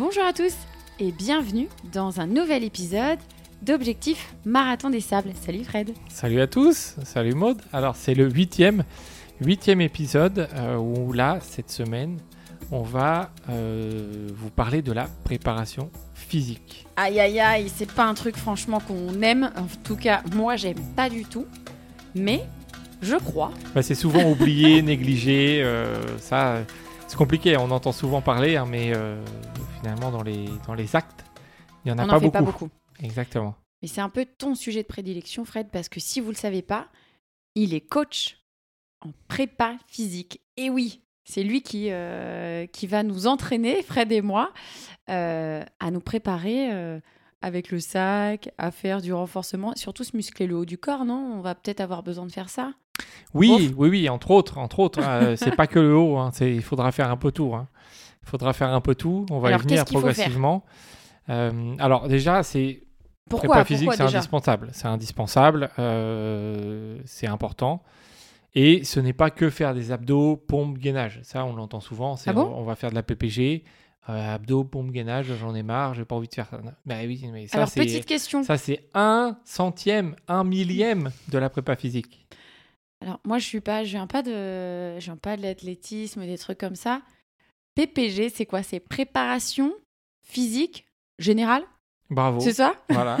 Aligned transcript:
Bonjour 0.00 0.24
à 0.24 0.32
tous 0.32 0.54
et 0.98 1.12
bienvenue 1.12 1.68
dans 1.92 2.20
un 2.20 2.26
nouvel 2.26 2.64
épisode 2.64 3.18
d'Objectif 3.60 4.32
Marathon 4.46 4.88
des 4.88 5.02
Sables. 5.02 5.32
Salut 5.38 5.62
Fred. 5.62 5.92
Salut 6.08 6.40
à 6.40 6.46
tous, 6.46 6.96
salut 7.04 7.34
Maud. 7.34 7.60
Alors 7.70 7.96
c'est 7.96 8.14
le 8.14 8.30
huitième, 8.30 8.84
huitième 9.42 9.82
épisode 9.82 10.48
euh, 10.54 10.76
où 10.76 11.12
là, 11.12 11.38
cette 11.42 11.70
semaine, 11.70 12.16
on 12.72 12.80
va 12.80 13.30
euh, 13.50 14.28
vous 14.34 14.48
parler 14.48 14.80
de 14.80 14.92
la 14.92 15.06
préparation 15.24 15.90
physique. 16.14 16.86
Aïe 16.96 17.20
aïe 17.20 17.38
aïe, 17.38 17.66
c'est 17.68 17.92
pas 17.92 18.06
un 18.06 18.14
truc 18.14 18.38
franchement 18.38 18.80
qu'on 18.80 19.20
aime. 19.20 19.52
En 19.54 19.66
tout 19.84 19.96
cas, 19.96 20.22
moi 20.34 20.56
j'aime 20.56 20.80
pas 20.96 21.10
du 21.10 21.26
tout. 21.26 21.44
Mais 22.14 22.46
je 23.02 23.16
crois. 23.16 23.52
Bah, 23.74 23.82
c'est 23.82 23.94
souvent 23.94 24.30
oublié, 24.30 24.80
négligé. 24.82 25.60
euh, 25.62 25.94
ça, 26.16 26.64
c'est 27.10 27.16
compliqué. 27.16 27.56
On 27.56 27.72
entend 27.72 27.90
souvent 27.90 28.22
parler, 28.22 28.56
hein, 28.56 28.66
mais 28.68 28.94
euh, 28.94 29.20
finalement 29.80 30.12
dans 30.12 30.22
les 30.22 30.46
dans 30.66 30.74
les 30.74 30.94
actes, 30.94 31.24
il 31.84 31.88
y 31.88 31.92
en 31.92 31.98
a 31.98 32.04
on 32.04 32.06
pas, 32.06 32.12
n'en 32.12 32.20
fait 32.20 32.26
beaucoup. 32.26 32.32
pas 32.32 32.42
beaucoup. 32.42 32.70
Exactement. 33.02 33.56
Mais 33.82 33.88
c'est 33.88 34.00
un 34.00 34.08
peu 34.08 34.24
ton 34.24 34.54
sujet 34.54 34.82
de 34.82 34.86
prédilection, 34.86 35.44
Fred, 35.44 35.70
parce 35.72 35.88
que 35.88 35.98
si 35.98 36.20
vous 36.20 36.30
le 36.30 36.36
savez 36.36 36.62
pas, 36.62 36.86
il 37.56 37.74
est 37.74 37.80
coach 37.80 38.38
en 39.00 39.10
prépa 39.26 39.76
physique. 39.88 40.40
Et 40.56 40.70
oui, 40.70 41.02
c'est 41.24 41.42
lui 41.42 41.62
qui, 41.62 41.88
euh, 41.90 42.66
qui 42.66 42.86
va 42.86 43.02
nous 43.02 43.26
entraîner, 43.26 43.82
Fred 43.82 44.12
et 44.12 44.22
moi, 44.22 44.52
euh, 45.08 45.64
à 45.80 45.90
nous 45.90 46.00
préparer 46.00 46.72
euh, 46.72 47.00
avec 47.42 47.72
le 47.72 47.80
sac, 47.80 48.50
à 48.56 48.70
faire 48.70 49.00
du 49.00 49.12
renforcement, 49.12 49.72
surtout 49.74 50.04
se 50.04 50.14
muscler 50.16 50.46
le 50.46 50.54
haut 50.54 50.64
du 50.64 50.78
corps, 50.78 51.04
non? 51.04 51.32
On 51.34 51.40
va 51.40 51.56
peut-être 51.56 51.80
avoir 51.80 52.04
besoin 52.04 52.26
de 52.26 52.32
faire 52.32 52.50
ça. 52.50 52.72
Oui, 53.34 53.72
oui, 53.76 53.88
oui, 53.88 54.08
entre 54.08 54.30
autres, 54.32 54.58
entre 54.58 54.80
autres. 54.80 55.00
euh, 55.02 55.36
c'est 55.36 55.54
pas 55.54 55.66
que 55.66 55.78
le 55.78 55.94
haut. 55.96 56.18
hein, 56.18 56.30
c'est- 56.32 56.52
il 56.54 56.62
faudra 56.62 56.90
faire 56.92 57.10
un 57.10 57.16
peu 57.16 57.30
tout. 57.32 57.54
hein. 57.54 57.68
Il 58.24 58.28
faudra 58.28 58.52
faire 58.52 58.68
un 58.74 58.80
peu 58.80 58.94
tout. 58.94 59.26
On 59.30 59.38
va 59.38 59.48
Alors, 59.48 59.60
y 59.60 59.62
venir 59.64 59.84
progressivement. 59.84 60.64
Euh, 61.28 61.74
alors 61.78 62.08
déjà, 62.08 62.42
c'est 62.42 62.82
Pourquoi 63.28 63.48
prépa 63.56 63.64
physique, 63.64 63.92
c'est 63.94 64.02
indispensable. 64.02 64.68
C'est 64.72 64.86
indispensable. 64.88 65.70
euh, 65.78 66.98
c'est 67.04 67.26
important. 67.28 67.82
Et 68.54 68.82
ce 68.82 68.98
n'est 68.98 69.12
pas 69.12 69.30
que 69.30 69.48
faire 69.48 69.74
des 69.74 69.92
abdos, 69.92 70.36
pompes, 70.36 70.78
gainage. 70.78 71.20
Ça, 71.22 71.44
on 71.44 71.54
l'entend 71.54 71.78
souvent. 71.80 72.16
Ah 72.26 72.32
bon? 72.32 72.42
on, 72.52 72.60
on 72.62 72.64
va 72.64 72.74
faire 72.74 72.90
de 72.90 72.96
la 72.96 73.04
PPG, 73.04 73.62
euh, 74.08 74.34
abdos, 74.34 74.64
pompes, 74.64 74.90
gainage. 74.90 75.32
J'en 75.40 75.54
ai 75.54 75.62
marre. 75.62 75.94
J'ai 75.94 76.04
pas 76.04 76.16
envie 76.16 76.26
de 76.26 76.34
faire 76.34 76.46
ça. 76.50 76.58
Bah 76.84 76.96
oui, 77.06 77.24
mais 77.32 77.46
ça, 77.46 77.58
Alors, 77.58 77.70
petite 77.70 78.06
question. 78.06 78.42
ça, 78.42 78.56
c'est 78.58 78.88
un 78.92 79.36
centième, 79.44 80.16
un 80.26 80.42
millième 80.42 81.10
de 81.28 81.38
la 81.38 81.48
prépa 81.48 81.76
physique. 81.76 82.26
Alors, 83.02 83.18
moi, 83.24 83.38
je 83.38 83.46
suis 83.46 83.60
pas, 83.60 83.82
je 83.84 83.90
viens 83.90 84.06
pas 84.06 84.22
de, 84.22 84.98
je 84.98 85.04
viens 85.04 85.16
pas 85.16 85.36
de 85.36 85.42
l'athlétisme, 85.42 86.24
des 86.26 86.36
trucs 86.38 86.58
comme 86.58 86.74
ça. 86.76 87.00
PPG, 87.74 88.28
c'est 88.28 88.46
quoi? 88.46 88.62
C'est 88.62 88.80
préparation 88.80 89.72
physique 90.26 90.86
générale? 91.18 91.62
Bravo. 92.10 92.40
C'est 92.40 92.52
ça? 92.52 92.74
Voilà. 92.90 93.18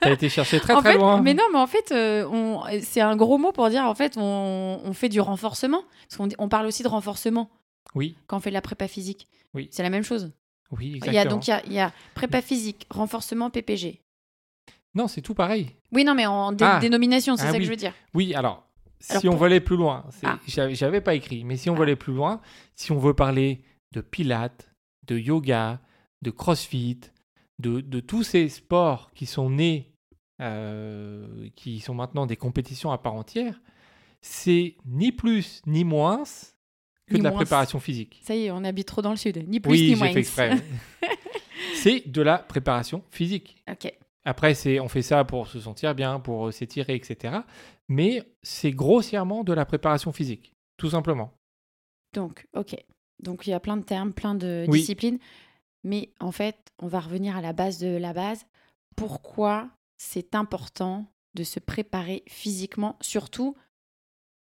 T'as 0.00 0.12
été 0.12 0.28
chercher 0.28 0.58
très 0.60 0.72
En 0.74 0.80
très 0.80 0.92
fait, 0.92 0.98
loin. 0.98 1.20
Mais 1.20 1.34
non, 1.34 1.44
mais 1.52 1.58
en 1.58 1.66
fait, 1.66 1.92
euh, 1.92 2.26
on- 2.28 2.62
c'est 2.82 3.02
un 3.02 3.14
gros 3.16 3.36
mot 3.38 3.52
pour 3.52 3.68
dire 3.68 3.84
en 3.84 3.94
fait, 3.94 4.16
on, 4.16 4.80
on 4.82 4.92
fait 4.94 5.08
du 5.10 5.20
renforcement. 5.20 5.84
Parce 6.08 6.16
qu'on 6.16 6.28
on 6.42 6.48
parle 6.48 6.66
aussi 6.66 6.82
de 6.82 6.88
renforcement 6.88 7.50
Oui, 7.94 8.16
quand 8.26 8.38
on 8.38 8.40
fait 8.40 8.50
de 8.50 8.54
la 8.54 8.62
prépa 8.62 8.88
physique. 8.88 9.28
Oui. 9.54 9.68
C'est 9.70 9.82
la 9.82 9.90
même 9.90 10.02
chose. 10.04 10.32
oui, 10.72 10.86
Il 10.86 10.90
y 10.90 11.18
a 11.18 11.22
exactement. 11.22 11.34
donc 11.36 11.46
il 11.46 11.50
y 11.50 11.52
a, 11.52 11.62
il 11.66 11.72
y 11.74 11.80
a 11.80 11.92
prépa 12.14 12.40
physique, 12.40 12.86
renforcement, 12.90 13.50
PPG. 13.50 14.00
Non, 14.94 15.06
c'est 15.06 15.20
tout 15.22 15.34
pareil. 15.34 15.76
Oui, 15.92 16.02
non, 16.04 16.14
mais 16.14 16.26
en 16.26 16.50
dé- 16.52 16.64
Ah. 16.66 16.78
dénomination, 16.80 17.36
c'est 17.36 17.46
Ah 17.46 17.52
ça 17.52 17.58
que 17.58 17.64
je 17.64 17.70
veux 17.70 17.76
dire. 17.76 17.92
Oui, 18.14 18.34
alors, 18.34 18.66
Alors, 19.08 19.20
si 19.22 19.28
on 19.28 19.36
veut 19.36 19.46
aller 19.46 19.60
plus 19.60 19.76
loin, 19.76 20.04
Ah. 20.24 20.38
j'avais 20.46 21.00
pas 21.00 21.14
écrit, 21.14 21.44
mais 21.44 21.56
si 21.56 21.70
on 21.70 21.74
veut 21.74 21.80
Ah. 21.80 21.84
aller 21.84 21.96
plus 21.96 22.12
loin, 22.12 22.40
si 22.74 22.92
on 22.92 22.98
veut 22.98 23.14
parler 23.14 23.62
de 23.94 24.00
pilates, 24.00 24.70
de 25.06 25.16
yoga, 25.18 25.80
de 26.22 26.30
crossfit, 26.30 27.00
de, 27.58 27.80
de 27.80 28.00
tous 28.00 28.22
ces 28.22 28.48
sports 28.48 29.10
qui 29.14 29.26
sont 29.26 29.50
nés, 29.50 29.92
euh, 30.40 31.48
qui 31.56 31.80
sont 31.80 31.94
maintenant 31.94 32.26
des 32.26 32.36
compétitions 32.36 32.90
à 32.92 32.98
part 32.98 33.14
entière, 33.14 33.60
c'est 34.20 34.76
ni 34.86 35.12
plus 35.12 35.62
ni 35.66 35.84
moins 35.84 36.22
que 37.06 37.14
Ni 37.14 37.18
de 37.20 37.24
la 37.24 37.32
préparation 37.32 37.80
physique. 37.80 38.20
Ça 38.22 38.34
y 38.36 38.44
est, 38.46 38.50
on 38.50 38.62
habite 38.64 38.86
trop 38.86 39.02
dans 39.02 39.10
le 39.10 39.16
sud. 39.16 39.44
Ni 39.48 39.60
plus 39.60 39.72
Oui, 39.72 39.80
ni 39.82 39.88
j'ai 39.90 39.96
moins. 39.96 40.12
fait 40.12 40.18
exprès. 40.20 40.56
c'est 41.74 42.08
de 42.08 42.22
la 42.22 42.38
préparation 42.38 43.02
physique. 43.10 43.56
Ok. 43.70 43.92
Après, 44.24 44.54
c'est, 44.54 44.78
on 44.80 44.88
fait 44.88 45.02
ça 45.02 45.24
pour 45.24 45.46
se 45.48 45.58
sentir 45.60 45.94
bien, 45.94 46.20
pour 46.20 46.48
euh, 46.48 46.50
s'étirer, 46.52 46.94
etc. 46.94 47.38
Mais 47.90 48.22
c'est 48.42 48.70
grossièrement 48.70 49.44
de 49.44 49.52
la 49.52 49.66
préparation 49.66 50.12
physique, 50.12 50.54
tout 50.78 50.90
simplement. 50.90 51.34
Donc, 52.14 52.46
ok. 52.54 52.76
Donc, 53.22 53.46
il 53.46 53.50
y 53.50 53.52
a 53.52 53.60
plein 53.60 53.76
de 53.76 53.82
termes, 53.82 54.14
plein 54.14 54.34
de 54.34 54.64
Oui. 54.68 54.78
disciplines. 54.78 55.18
Mais 55.84 56.12
en 56.20 56.30
fait, 56.32 56.56
on 56.80 56.86
va 56.86 57.00
revenir 57.00 57.36
à 57.36 57.40
la 57.40 57.52
base 57.52 57.78
de 57.78 57.88
la 57.96 58.12
base. 58.12 58.46
Pourquoi 58.96 59.68
c'est 59.98 60.34
important 60.34 61.06
de 61.34 61.42
se 61.42 61.58
préparer 61.58 62.22
physiquement, 62.28 62.96
surtout 63.00 63.56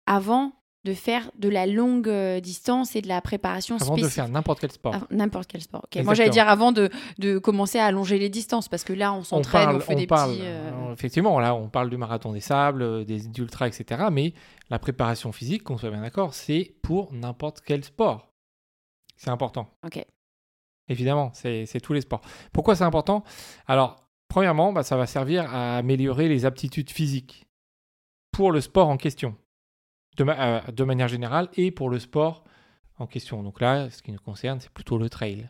avant 0.06 0.54
de 0.86 0.94
faire 0.94 1.30
de 1.38 1.50
la 1.50 1.66
longue 1.68 2.08
euh, 2.08 2.40
distance 2.40 2.96
et 2.96 3.02
de 3.02 3.08
la 3.10 3.20
préparation 3.22 3.76
Avant 3.76 3.96
de 3.96 4.00
spécifique 4.00 4.16
faire 4.16 4.30
n'importe 4.30 4.62
quel 4.62 4.72
sport. 4.72 4.96
N'importe 5.12 5.48
quel 5.52 5.62
sport. 5.62 5.86
Moi, 6.04 6.14
j'allais 6.14 6.30
dire 6.30 6.48
avant 6.48 6.72
de, 6.72 6.90
de 7.18 7.38
commencer 7.38 7.80
à 7.80 7.86
allonger 7.86 8.18
les 8.18 8.30
distances, 8.30 8.70
parce 8.70 8.86
que 8.86 8.94
là, 8.94 9.12
on 9.12 9.24
s'entraîne, 9.24 9.70
on, 9.70 9.80
fait 9.82 9.96
on 9.96 9.98
des 9.98 10.08
parle, 10.08 10.32
petits... 10.32 10.42
euh, 10.44 10.72
euh, 10.72 10.94
effectivement, 10.94 11.40
là, 11.40 11.54
on 11.54 11.68
parle 11.68 11.90
du 11.90 11.98
marathon 11.98 12.32
des 12.32 12.40
sables, 12.40 13.04
des 13.06 13.28
ultras, 13.38 13.68
etc. 13.68 14.06
Mais 14.12 14.34
la 14.70 14.80
préparation 14.80 15.32
physique, 15.34 15.64
qu'on 15.64 15.78
soit 15.78 15.92
bien 15.92 16.02
d'accord, 16.02 16.34
c'est 16.34 16.76
pour 16.82 17.12
n'importe 17.14 17.62
quel 17.66 17.84
sport. 17.84 18.32
C'est 19.18 19.30
important. 19.30 19.68
Ok. 19.86 20.02
Évidemment, 20.88 21.30
c'est 21.34 21.66
c'est 21.66 21.82
tous 21.82 21.94
les 21.94 22.02
sports. 22.02 22.22
Pourquoi 22.54 22.76
c'est 22.76 22.86
important? 22.86 23.24
Alors, 23.68 24.08
premièrement, 24.30 24.72
bah, 24.74 24.84
ça 24.84 24.96
va 24.96 25.06
servir 25.06 25.54
à 25.54 25.78
améliorer 25.78 26.30
les 26.30 26.46
aptitudes 26.46 26.90
physiques 26.90 27.46
pour 28.32 28.52
le 28.52 28.62
sport 28.62 28.88
en 28.88 28.98
question, 28.98 29.36
de, 30.20 30.24
ma- 30.26 30.58
euh, 30.68 30.72
de 30.72 30.84
manière 30.84 31.08
générale, 31.08 31.50
et 31.56 31.72
pour 31.72 31.90
le 31.90 31.98
sport 32.00 32.44
en 32.98 33.08
question. 33.08 33.42
Donc 33.42 33.60
là, 33.62 33.90
ce 33.90 34.02
qui 34.04 34.12
nous 34.12 34.20
concerne, 34.20 34.60
c'est 34.60 34.70
plutôt 34.70 34.98
le 34.98 35.10
trail. 35.10 35.50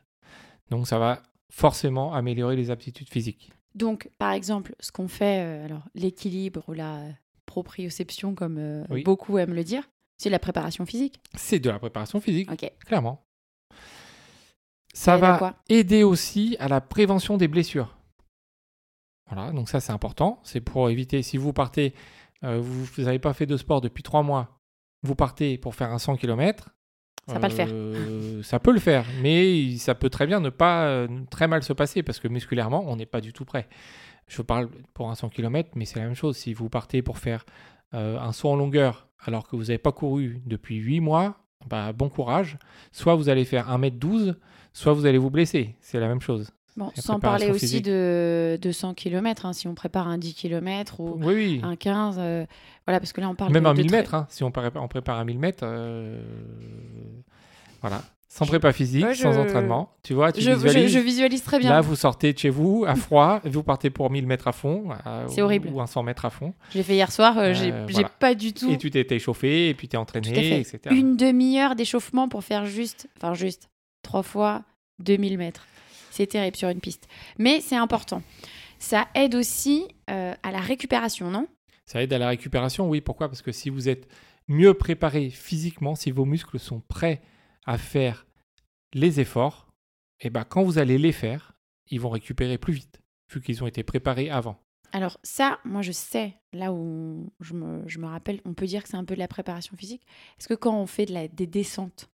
Donc 0.70 0.88
ça 0.88 1.00
va 1.00 1.22
forcément 1.52 2.14
améliorer 2.14 2.56
les 2.56 2.70
aptitudes 2.72 3.10
physiques. 3.10 3.52
Donc, 3.76 4.10
par 4.18 4.32
exemple, 4.34 4.76
ce 4.80 4.92
qu'on 4.92 5.08
fait, 5.08 5.42
euh, 5.44 5.66
alors 5.66 5.84
l'équilibre 5.96 6.64
ou 6.68 6.74
la 6.74 7.04
proprioception, 7.46 8.36
comme 8.36 8.58
euh, 8.60 8.84
Oui. 8.90 9.04
beaucoup 9.04 9.38
aiment 9.40 9.54
le 9.56 9.64
dire, 9.64 9.90
c'est 10.18 10.30
la 10.30 10.40
préparation 10.40 10.86
physique. 10.86 11.20
C'est 11.36 11.60
de 11.60 11.70
la 11.70 11.80
préparation 11.80 12.20
physique, 12.22 12.50
clairement. 12.86 13.24
Ça 14.94 15.18
va 15.18 15.56
aider 15.70 16.04
aussi 16.04 16.58
à 16.60 16.68
la 16.68 16.82
prévention 16.82 17.38
des 17.38 17.48
blessures. 17.48 17.96
Voilà, 19.32 19.52
donc 19.52 19.70
ça 19.70 19.80
c'est 19.80 19.92
important. 19.94 20.40
C'est 20.44 20.62
pour 20.62 20.90
éviter, 20.90 21.22
si 21.22 21.38
vous 21.38 21.54
partez, 21.54 21.94
euh, 22.44 22.60
vous 22.60 23.04
n'avez 23.04 23.20
pas 23.20 23.34
fait 23.34 23.46
de 23.46 23.56
sport 23.58 23.82
depuis 23.82 24.02
trois 24.04 24.24
mois, 24.24 24.59
vous 25.04 25.16
partez 25.16 25.58
pour 25.58 25.76
faire 25.76 25.92
un 25.92 26.00
100 26.00 26.18
km. 26.18 26.70
Ça 27.28 27.34
va 27.36 27.40
pas 27.42 27.50
le 27.50 27.54
faire. 27.54 27.68
faire. 27.68 28.44
ça 28.44 28.60
peut 28.60 28.72
le 28.72 28.80
faire, 28.80 29.06
mais 29.22 29.78
ça 29.78 29.94
peut 29.94 30.10
très 30.10 30.26
bien 30.26 30.40
ne 30.40 30.50
pas 30.50 30.86
euh, 30.86 31.08
très 31.30 31.48
mal 31.48 31.62
se 31.62 31.74
passer 31.74 32.02
parce 32.02 32.20
que 32.20 32.28
musculairement, 32.28 32.84
on 32.88 32.96
n'est 32.96 33.06
pas 33.06 33.22
du 33.22 33.34
tout 33.34 33.46
prêt. 33.46 33.68
Je 34.28 34.42
parle 34.42 34.70
pour 34.94 35.10
un 35.12 35.16
100 35.16 35.30
km, 35.30 35.72
mais 35.76 35.86
c'est 35.86 36.00
la 36.00 36.06
même 36.06 36.16
chose. 36.16 36.38
Si 36.38 36.54
vous 36.54 36.70
partez 36.70 37.02
pour 37.02 37.20
faire 37.20 37.46
euh, 37.94 38.20
un 38.20 38.32
saut 38.32 38.50
en 38.50 38.56
longueur 38.56 39.08
alors 39.20 39.48
que 39.48 39.56
vous 39.56 39.64
n'avez 39.64 39.78
pas 39.78 39.92
couru 39.92 40.42
depuis 40.46 40.78
8 40.78 41.02
mois, 41.02 41.38
bah, 41.68 41.92
bon 41.94 42.10
courage. 42.10 42.58
Soit 42.92 43.16
vous 43.16 43.30
allez 43.30 43.46
faire 43.46 43.70
1m12, 43.70 44.36
soit 44.74 44.94
vous 44.94 45.06
allez 45.06 45.18
vous 45.18 45.30
blesser. 45.30 45.76
C'est 45.82 46.00
la 46.00 46.08
même 46.08 46.22
chose. 46.22 46.52
Bon, 46.80 46.92
sans 46.96 47.20
parler 47.20 47.50
aussi 47.50 47.60
physique. 47.60 47.86
de, 47.86 48.58
de 48.62 48.72
100 48.72 48.94
km, 48.94 49.54
si 49.54 49.68
on 49.68 49.76
prépare 49.76 50.08
un 50.08 50.18
10 50.18 50.34
km 50.34 51.00
ou 51.02 51.18
Oui, 51.22 51.34
oui. 51.36 51.62
un 51.62 51.76
15, 51.76 52.16
euh, 52.18 52.46
voilà, 52.88 53.00
parce 53.00 53.12
que 53.14 53.20
là 53.22 53.30
on 53.30 53.36
parle 53.36 53.52
Même 53.54 53.64
de, 53.66 53.68
un 53.70 53.74
de 53.74 53.82
1000 53.82 53.88
très- 53.88 53.98
mètres, 53.98 54.14
hein, 54.16 54.26
si 54.30 54.44
on 54.46 54.52
prépare, 54.52 54.82
on 54.84 54.88
prépare 54.88 55.20
un 55.20 55.26
1000 55.26 55.38
mètres, 55.40 55.64
euh, 55.64 56.22
voilà. 57.82 58.02
Sans 58.32 58.46
prépa 58.46 58.72
physique, 58.72 59.04
Ouais, 59.06 59.16
je- 59.16 59.24
sans 59.24 59.38
entraînement. 59.40 59.90
Tu 60.04 60.14
vois, 60.14 60.32
tu 60.32 60.40
Je, 60.42 60.52
visualises. 60.52 60.92
je 60.94 61.00
visualise 61.00 61.42
très 61.44 61.58
bien. 61.58 61.72
Là, 61.72 61.82
vous 61.82 61.96
sortez 61.96 62.32
de 62.32 62.38
chez 62.38 62.52
vous 62.52 62.86
à 62.88 62.94
froid, 62.96 63.42
vous 63.44 63.64
partez 63.64 63.90
pour 63.90 64.12
1000 64.12 64.28
mètres 64.28 64.48
à 64.48 64.52
fond. 64.52 64.90
euh, 65.08 65.26
C'est 65.28 65.42
horrible. 65.42 65.68
Ou 65.74 65.82
un 65.82 65.88
100 65.88 66.04
mètres 66.04 66.26
à 66.26 66.30
fond. 66.30 66.54
Je 66.72 66.78
l'ai 66.78 66.84
fait 66.84 66.94
hier 66.94 67.12
soir, 67.12 67.38
euh, 67.40 67.54
j'ai 67.54 67.74
j'ai 67.88 67.94
voilà. 67.94 68.10
pas 68.20 68.36
du 68.36 68.54
tout, 68.54 68.70
Et 68.72 68.78
tu 68.78 68.92
t'es 68.92 69.06
échauffé, 69.16 69.70
et 69.70 69.74
puis 69.74 69.88
t'es 69.88 69.98
entraîné, 69.98 70.32
fait. 70.32 70.60
etc. 70.62 70.80
une 70.96 71.18
demi-heure 71.18 71.76
d'échauffement 71.76 72.30
pour 72.30 72.44
faire 72.44 72.68
juste, 72.68 73.08
enfin 73.18 73.34
juste, 73.34 73.68
trois 74.04 74.22
fois 74.24 74.62
2000 75.00 75.38
mètres. 75.40 75.66
C'est 76.20 76.28
terrible 76.28 76.58
sur 76.58 76.68
une 76.68 76.82
piste. 76.82 77.08
Mais 77.38 77.62
c'est 77.62 77.78
important. 77.78 78.22
Ça 78.78 79.08
aide 79.16 79.36
aussi 79.36 79.88
euh, 80.10 80.36
à 80.44 80.52
la 80.52 80.60
récupération, 80.60 81.32
non? 81.32 81.48
Ça 81.86 82.04
aide 82.04 82.12
à 82.12 82.18
la 82.18 82.28
récupération, 82.28 82.90
oui. 82.90 83.00
Pourquoi? 83.00 83.30
Parce 83.30 83.42
que 83.42 83.54
si 83.54 83.70
vous 83.70 83.88
êtes 83.88 84.06
mieux 84.50 84.74
préparé 84.74 85.30
physiquement, 85.30 85.96
si 85.96 86.12
vos 86.12 86.26
muscles 86.26 86.60
sont 86.60 86.82
prêts 86.82 87.22
à 87.66 87.78
faire 87.78 88.28
les 88.94 89.22
efforts, 89.22 89.72
et 90.20 90.30
ben 90.30 90.44
quand 90.44 90.62
vous 90.62 90.78
allez 90.78 90.98
les 90.98 91.14
faire, 91.14 91.54
ils 91.88 92.02
vont 92.02 92.10
récupérer 92.10 92.58
plus 92.58 92.74
vite, 92.74 93.00
vu 93.32 93.40
qu'ils 93.40 93.64
ont 93.64 93.68
été 93.68 93.84
préparés 93.84 94.30
avant. 94.30 94.60
Alors 94.92 95.20
ça, 95.24 95.60
moi 95.64 95.84
je 95.84 95.94
sais, 95.94 96.34
là 96.52 96.74
où 96.74 97.32
je 97.40 97.54
me, 97.54 97.88
je 97.88 97.98
me 97.98 98.08
rappelle, 98.08 98.42
on 98.44 98.54
peut 98.54 98.66
dire 98.66 98.84
que 98.84 98.90
c'est 98.90 98.98
un 98.98 99.06
peu 99.06 99.14
de 99.14 99.20
la 99.20 99.30
préparation 99.30 99.78
physique. 99.78 100.06
Est-ce 100.38 100.50
que 100.50 100.54
quand 100.54 100.78
on 100.78 100.86
fait 100.86 101.06
de 101.06 101.14
la, 101.14 101.30
des 101.30 101.48
descentes 101.48 102.10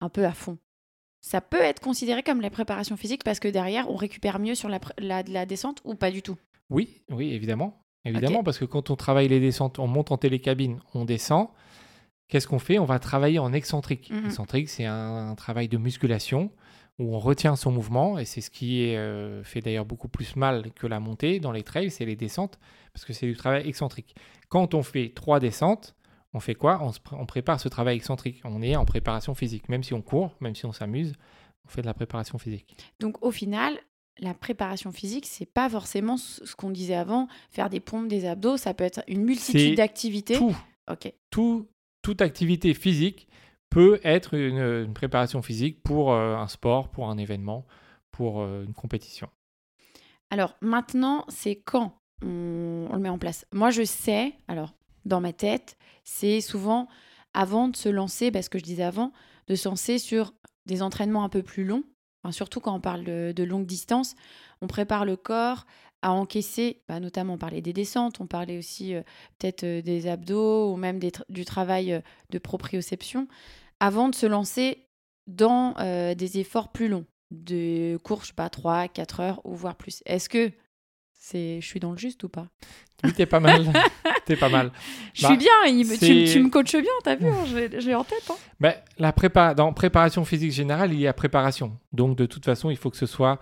un 0.00 0.08
peu 0.08 0.26
à 0.26 0.32
fond, 0.32 0.58
ça 1.22 1.40
peut 1.40 1.60
être 1.62 1.80
considéré 1.80 2.22
comme 2.22 2.42
la 2.42 2.50
préparation 2.50 2.96
physique 2.98 3.24
parce 3.24 3.40
que 3.40 3.48
derrière, 3.48 3.88
on 3.90 3.96
récupère 3.96 4.38
mieux 4.38 4.54
sur 4.54 4.68
la, 4.68 4.78
pr- 4.78 4.92
la, 4.98 5.22
la 5.22 5.46
descente 5.46 5.80
ou 5.84 5.94
pas 5.94 6.10
du 6.10 6.20
tout? 6.20 6.36
Oui, 6.68 7.02
oui, 7.10 7.32
évidemment. 7.32 7.78
Évidemment, 8.04 8.42
parce 8.42 8.58
que 8.58 8.64
quand 8.64 8.90
on 8.90 8.96
travaille 8.96 9.28
les 9.28 9.38
descentes, 9.38 9.78
on 9.78 9.86
monte 9.86 10.10
en 10.10 10.18
télécabine, 10.18 10.80
on 10.92 11.04
descend. 11.04 11.48
Qu'est-ce 12.26 12.48
qu'on 12.48 12.58
fait? 12.58 12.78
On 12.80 12.84
va 12.84 12.98
travailler 12.98 13.38
en 13.38 13.52
excentrique. 13.52 14.10
Mhm. 14.10 14.26
Excentrique, 14.26 14.68
c'est 14.68 14.86
un, 14.86 15.30
un 15.30 15.34
travail 15.36 15.68
de 15.68 15.78
musculation 15.78 16.50
où 16.98 17.14
on 17.14 17.18
retient 17.18 17.56
son 17.56 17.70
mouvement 17.70 18.18
et 18.18 18.24
c'est 18.24 18.40
ce 18.40 18.50
qui 18.50 18.82
est, 18.82 18.96
euh, 18.96 19.44
fait 19.44 19.60
d'ailleurs 19.60 19.84
beaucoup 19.84 20.08
plus 20.08 20.34
mal 20.34 20.72
que 20.74 20.86
la 20.86 20.98
montée 20.98 21.38
dans 21.40 21.52
les 21.52 21.62
trails, 21.62 21.90
c'est 21.90 22.04
les 22.04 22.16
descentes 22.16 22.58
parce 22.92 23.04
que 23.04 23.12
c'est 23.12 23.26
du 23.26 23.36
travail 23.36 23.66
excentrique. 23.68 24.14
Quand 24.48 24.74
on 24.74 24.82
fait 24.82 25.12
trois 25.14 25.38
descentes, 25.40 25.94
on 26.34 26.40
fait 26.40 26.54
quoi? 26.54 26.78
On, 26.82 26.92
se 26.92 26.98
pr- 27.00 27.16
on 27.18 27.26
prépare 27.26 27.60
ce 27.60 27.68
travail 27.68 27.96
excentrique. 27.96 28.40
On 28.44 28.62
est 28.62 28.76
en 28.76 28.84
préparation 28.84 29.34
physique. 29.34 29.68
Même 29.68 29.82
si 29.82 29.94
on 29.94 30.02
court, 30.02 30.34
même 30.40 30.54
si 30.54 30.64
on 30.66 30.72
s'amuse, 30.72 31.14
on 31.66 31.68
fait 31.68 31.82
de 31.82 31.86
la 31.86 31.94
préparation 31.94 32.38
physique. 32.38 32.76
Donc 33.00 33.22
au 33.24 33.30
final, 33.30 33.78
la 34.18 34.34
préparation 34.34 34.92
physique, 34.92 35.26
c'est 35.26 35.46
pas 35.46 35.68
forcément 35.68 36.16
ce 36.16 36.54
qu'on 36.54 36.70
disait 36.70 36.94
avant, 36.94 37.28
faire 37.50 37.70
des 37.70 37.80
pompes, 37.80 38.08
des 38.08 38.26
abdos, 38.26 38.56
ça 38.56 38.74
peut 38.74 38.84
être 38.84 39.02
une 39.08 39.22
multitude 39.24 39.76
d'activités. 39.76 40.36
Tout, 40.36 40.56
Ok. 40.90 41.12
tout- 41.30 41.68
toute 42.02 42.20
activité 42.20 42.74
physique 42.74 43.28
peut 43.70 44.00
être 44.02 44.34
une, 44.34 44.58
une 44.58 44.92
préparation 44.92 45.40
physique 45.40 45.82
pour 45.82 46.12
euh, 46.12 46.36
un 46.36 46.48
sport, 46.48 46.90
pour 46.90 47.08
un 47.08 47.16
événement, 47.16 47.64
pour 48.10 48.42
euh, 48.42 48.64
une 48.64 48.74
compétition. 48.74 49.28
Alors 50.30 50.56
maintenant, 50.60 51.24
c'est 51.28 51.56
quand 51.56 51.96
on, 52.22 52.88
on 52.90 52.94
le 52.94 53.00
met 53.00 53.08
en 53.08 53.18
place? 53.18 53.46
Moi, 53.52 53.70
je 53.70 53.84
sais, 53.84 54.34
alors 54.48 54.74
dans 55.04 55.20
ma 55.20 55.32
tête, 55.32 55.76
c'est 56.04 56.40
souvent 56.40 56.88
avant 57.34 57.68
de 57.68 57.76
se 57.76 57.88
lancer, 57.88 58.30
parce 58.30 58.48
que 58.48 58.58
je 58.58 58.64
disais 58.64 58.82
avant, 58.82 59.12
de 59.48 59.54
se 59.54 59.68
lancer 59.68 59.98
sur 59.98 60.34
des 60.66 60.82
entraînements 60.82 61.24
un 61.24 61.28
peu 61.28 61.42
plus 61.42 61.64
longs, 61.64 61.84
Enfin, 62.22 62.32
surtout 62.32 62.60
quand 62.60 62.74
on 62.74 62.80
parle 62.80 63.04
de, 63.04 63.32
de 63.34 63.42
longue 63.42 63.66
distance, 63.66 64.14
on 64.60 64.66
prépare 64.66 65.04
le 65.04 65.16
corps 65.16 65.66
à 66.02 66.12
encaisser, 66.12 66.82
bah, 66.88 67.00
notamment 67.00 67.34
on 67.34 67.38
parlait 67.38 67.60
des 67.60 67.72
descentes, 67.72 68.20
on 68.20 68.26
parlait 68.26 68.58
aussi 68.58 68.94
euh, 68.94 69.02
peut-être 69.38 69.64
euh, 69.64 69.82
des 69.82 70.08
abdos 70.08 70.72
ou 70.72 70.76
même 70.76 71.00
du 71.28 71.44
travail 71.44 71.92
euh, 71.92 72.00
de 72.30 72.38
proprioception, 72.38 73.28
avant 73.80 74.08
de 74.08 74.14
se 74.14 74.26
lancer 74.26 74.86
dans 75.28 75.74
des 76.14 76.40
efforts 76.40 76.72
plus 76.72 76.88
longs, 76.88 77.06
de 77.30 77.96
courses, 78.02 78.24
je 78.24 78.28
sais 78.28 78.34
pas, 78.34 78.50
3, 78.50 78.88
4 78.88 79.20
heures 79.20 79.40
ou 79.44 79.54
voire 79.54 79.76
plus. 79.76 80.02
Est-ce 80.04 80.28
que 80.28 80.50
c'est, 81.24 81.60
je 81.60 81.66
suis 81.66 81.78
dans 81.78 81.92
le 81.92 81.98
juste 81.98 82.24
ou 82.24 82.28
pas? 82.28 82.48
Oui, 83.04 83.12
t'es 83.12 83.26
pas 83.26 83.38
mal. 83.40 83.64
t'es 84.26 84.34
pas 84.36 84.48
mal. 84.48 84.72
Je 85.14 85.22
Bah, 85.22 85.28
suis 85.28 85.36
bien, 85.36 85.52
il 85.68 85.86
me- 85.86 86.32
tu, 86.32 86.40
me 86.40 86.50
coaches 86.50 86.72
bien, 86.76 86.90
t'as 87.04 87.14
vu, 87.16 87.26
hein, 87.28 87.44
j'ai 87.78 87.94
en 87.94 88.02
tête. 88.04 88.28
hein. 88.30 88.34
Ben, 88.60 88.74
la 88.98 89.12
prépa... 89.12 89.54
Dans 89.54 89.72
préparation 89.72 90.24
physique 90.24 90.50
générale, 90.52 90.92
il 90.92 91.00
y 91.00 91.06
a 91.06 91.12
préparation. 91.12 91.78
Donc, 91.92 92.16
de 92.16 92.26
toute 92.26 92.44
façon, 92.44 92.70
il 92.70 92.76
faut 92.76 92.90
que 92.90 92.96
ce 92.96 93.06
soit 93.06 93.38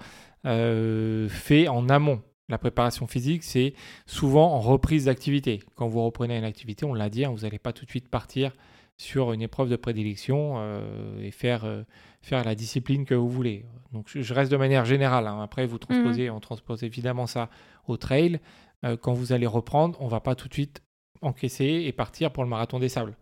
euh, 0.47 1.29
fait 1.29 1.69
en 1.69 1.89
amont. 1.89 2.23
La 2.49 2.59
préparation 2.59 3.07
physique, 3.07 3.45
c'est 3.45 3.75
souvent 4.07 4.53
en 4.55 4.61
reprise 4.61 5.05
d'activité. 5.07 5.61
Quand 5.77 5.89
vous 5.89 6.05
reprenez 6.05 6.37
une 6.37 6.45
activité, 6.45 6.85
on 6.85 6.95
l'a 6.95 7.09
dit, 7.09 7.25
hein, 7.25 7.31
vous 7.31 7.43
n'allez 7.45 7.59
pas 7.59 7.73
tout 7.73 7.85
de 7.85 7.91
suite 7.91 8.09
partir 8.09 8.53
sur 8.97 9.33
une 9.33 9.41
épreuve 9.41 9.69
de 9.71 9.77
prédilection 9.77 10.55
euh, 10.59 11.23
et 11.23 11.31
faire, 11.31 11.65
euh, 11.65 11.83
faire 12.23 12.45
la 12.45 12.55
discipline 12.55 13.05
que 13.05 13.15
vous 13.15 13.29
voulez. 13.29 13.65
Donc, 13.93 14.07
je, 14.09 14.35
reste 14.35 14.53
de 14.53 14.57
manière 14.57 14.85
générale. 14.85 15.27
hein. 15.27 15.41
Après, 15.43 15.67
vous 15.67 15.79
transposez, 15.79 16.31
on 16.31 16.41
transpose 16.41 16.83
évidemment 16.85 17.27
ça 17.27 17.49
au 17.87 17.97
trail. 17.97 18.41
Euh, 18.85 18.97
quand 18.97 19.13
vous 19.13 19.33
allez 19.33 19.47
reprendre, 19.47 20.01
on 20.01 20.09
va 20.09 20.21
pas 20.21 20.35
tout 20.35 20.49
de 20.49 20.53
suite 20.55 20.83
encaisser 21.23 21.83
et 21.87 21.93
partir 21.93 22.33
pour 22.33 22.45
le 22.45 22.49
marathon 22.51 22.79
des 22.79 22.89
sables 22.89 23.17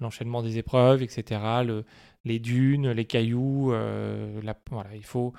l'enchaînement 0.00 0.42
des 0.42 0.58
épreuves, 0.58 1.02
etc., 1.02 1.40
le- 1.64 1.84
les 2.24 2.40
dunes, 2.40 2.90
les 2.90 3.04
cailloux, 3.04 3.72
euh, 3.72 4.40
la- 4.42 4.58
voilà, 4.70 4.94
il 4.96 5.04
faut. 5.04 5.32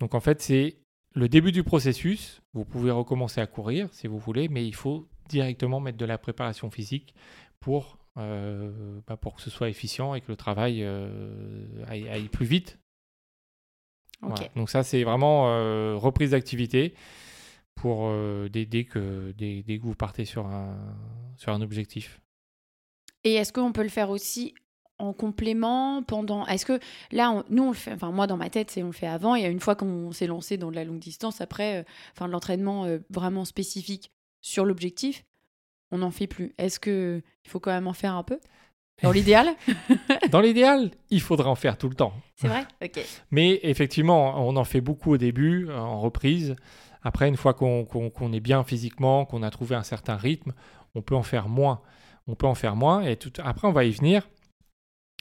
Donc 0.00 0.14
en 0.14 0.20
fait, 0.20 0.40
c'est 0.40 0.78
le 1.14 1.28
début 1.28 1.52
du 1.52 1.62
processus. 1.64 2.40
Vous 2.54 2.64
pouvez 2.64 2.90
recommencer 2.90 3.42
à 3.42 3.46
courir 3.46 3.88
si 3.92 4.06
vous 4.06 4.18
voulez, 4.18 4.48
mais 4.48 4.66
il 4.66 4.74
faut 4.74 5.06
directement 5.28 5.80
mettre 5.80 5.98
de 5.98 6.06
la 6.06 6.16
préparation 6.16 6.70
physique 6.70 7.14
pour, 7.60 7.98
bah, 8.16 9.16
pour 9.16 9.36
que 9.36 9.42
ce 9.42 9.50
soit 9.50 9.68
efficient 9.68 10.14
et 10.14 10.20
que 10.20 10.28
le 10.28 10.36
travail 10.36 10.82
euh, 10.82 11.64
aille, 11.88 12.08
aille 12.08 12.28
plus 12.28 12.46
vite. 12.46 12.78
Voilà. 14.20 14.48
Donc 14.56 14.68
ça, 14.68 14.82
c'est 14.82 15.02
vraiment 15.04 15.48
euh, 15.48 15.94
reprise 15.96 16.32
d'activité 16.32 16.94
pour 17.74 18.02
euh, 18.08 18.48
dès, 18.50 18.66
dès 18.66 18.84
que, 18.84 19.32
dès, 19.38 19.62
dès 19.62 19.78
que 19.78 19.84
vous 19.84 19.94
partez 19.94 20.24
sur 20.26 20.46
un, 20.46 20.76
sur 21.38 21.52
un 21.52 21.62
objectif. 21.62 22.20
Et 23.24 23.34
est-ce 23.34 23.52
qu'on 23.52 23.72
peut 23.72 23.82
le 23.82 23.88
faire 23.88 24.10
aussi 24.10 24.54
en 24.98 25.14
complément 25.14 26.02
pendant 26.02 26.46
Est-ce 26.46 26.66
que 26.66 26.78
là, 27.12 27.30
on- 27.30 27.44
nous, 27.48 27.62
on 27.62 27.68
le 27.70 27.74
fait. 27.76 27.92
Enfin, 27.92 28.10
moi, 28.10 28.26
dans 28.26 28.36
ma 28.36 28.50
tête, 28.50 28.70
c'est 28.70 28.82
on 28.82 28.86
le 28.88 28.92
fait 28.92 29.06
avant. 29.06 29.34
Et 29.36 29.44
une 29.44 29.60
fois 29.60 29.74
qu'on 29.74 30.12
s'est 30.12 30.26
lancé 30.26 30.58
dans 30.58 30.70
de 30.70 30.76
la 30.76 30.84
longue 30.84 30.98
distance, 30.98 31.40
après, 31.40 31.80
euh, 31.80 31.84
enfin, 32.12 32.26
de 32.26 32.32
l'entraînement 32.32 32.84
euh, 32.84 32.98
vraiment 33.08 33.46
spécifique 33.46 34.10
sur 34.42 34.66
l'objectif, 34.66 35.24
on 35.90 35.98
n'en 35.98 36.10
fait 36.10 36.26
plus. 36.26 36.52
Est-ce 36.58 36.78
que 36.80 37.22
il 37.44 37.50
faut 37.50 37.60
quand 37.60 37.70
même 37.72 37.86
en 37.86 37.92
faire 37.92 38.14
un 38.14 38.22
peu? 38.22 38.38
Dans 39.02 39.12
l'idéal? 39.12 39.48
Dans 40.30 40.40
l'idéal, 40.40 40.90
il 41.08 41.20
faudra 41.22 41.48
en 41.50 41.54
faire 41.54 41.78
tout 41.78 41.88
le 41.88 41.94
temps. 41.94 42.12
C'est 42.36 42.48
vrai? 42.48 42.66
Ok. 42.84 43.00
Mais 43.30 43.58
effectivement, 43.62 44.46
on 44.46 44.56
en 44.56 44.64
fait 44.64 44.80
beaucoup 44.80 45.12
au 45.12 45.16
début, 45.16 45.68
euh, 45.68 45.78
en 45.78 46.00
reprise. 46.00 46.54
Après, 47.02 47.28
une 47.28 47.36
fois 47.38 47.54
qu'on 47.54 48.32
est 48.32 48.40
bien 48.40 48.62
physiquement, 48.62 49.24
qu'on 49.24 49.42
a 49.42 49.48
trouvé 49.50 49.74
un 49.74 49.82
certain 49.82 50.16
rythme, 50.16 50.52
on 50.94 51.00
peut 51.00 51.14
en 51.14 51.22
faire 51.22 51.48
moins. 51.48 51.80
On 52.26 52.34
peut 52.34 52.46
en 52.46 52.54
faire 52.54 52.76
moins. 52.76 53.00
Et 53.02 53.16
tout... 53.16 53.32
après, 53.42 53.66
on 53.66 53.72
va 53.72 53.84
y 53.84 53.90
venir. 53.90 54.28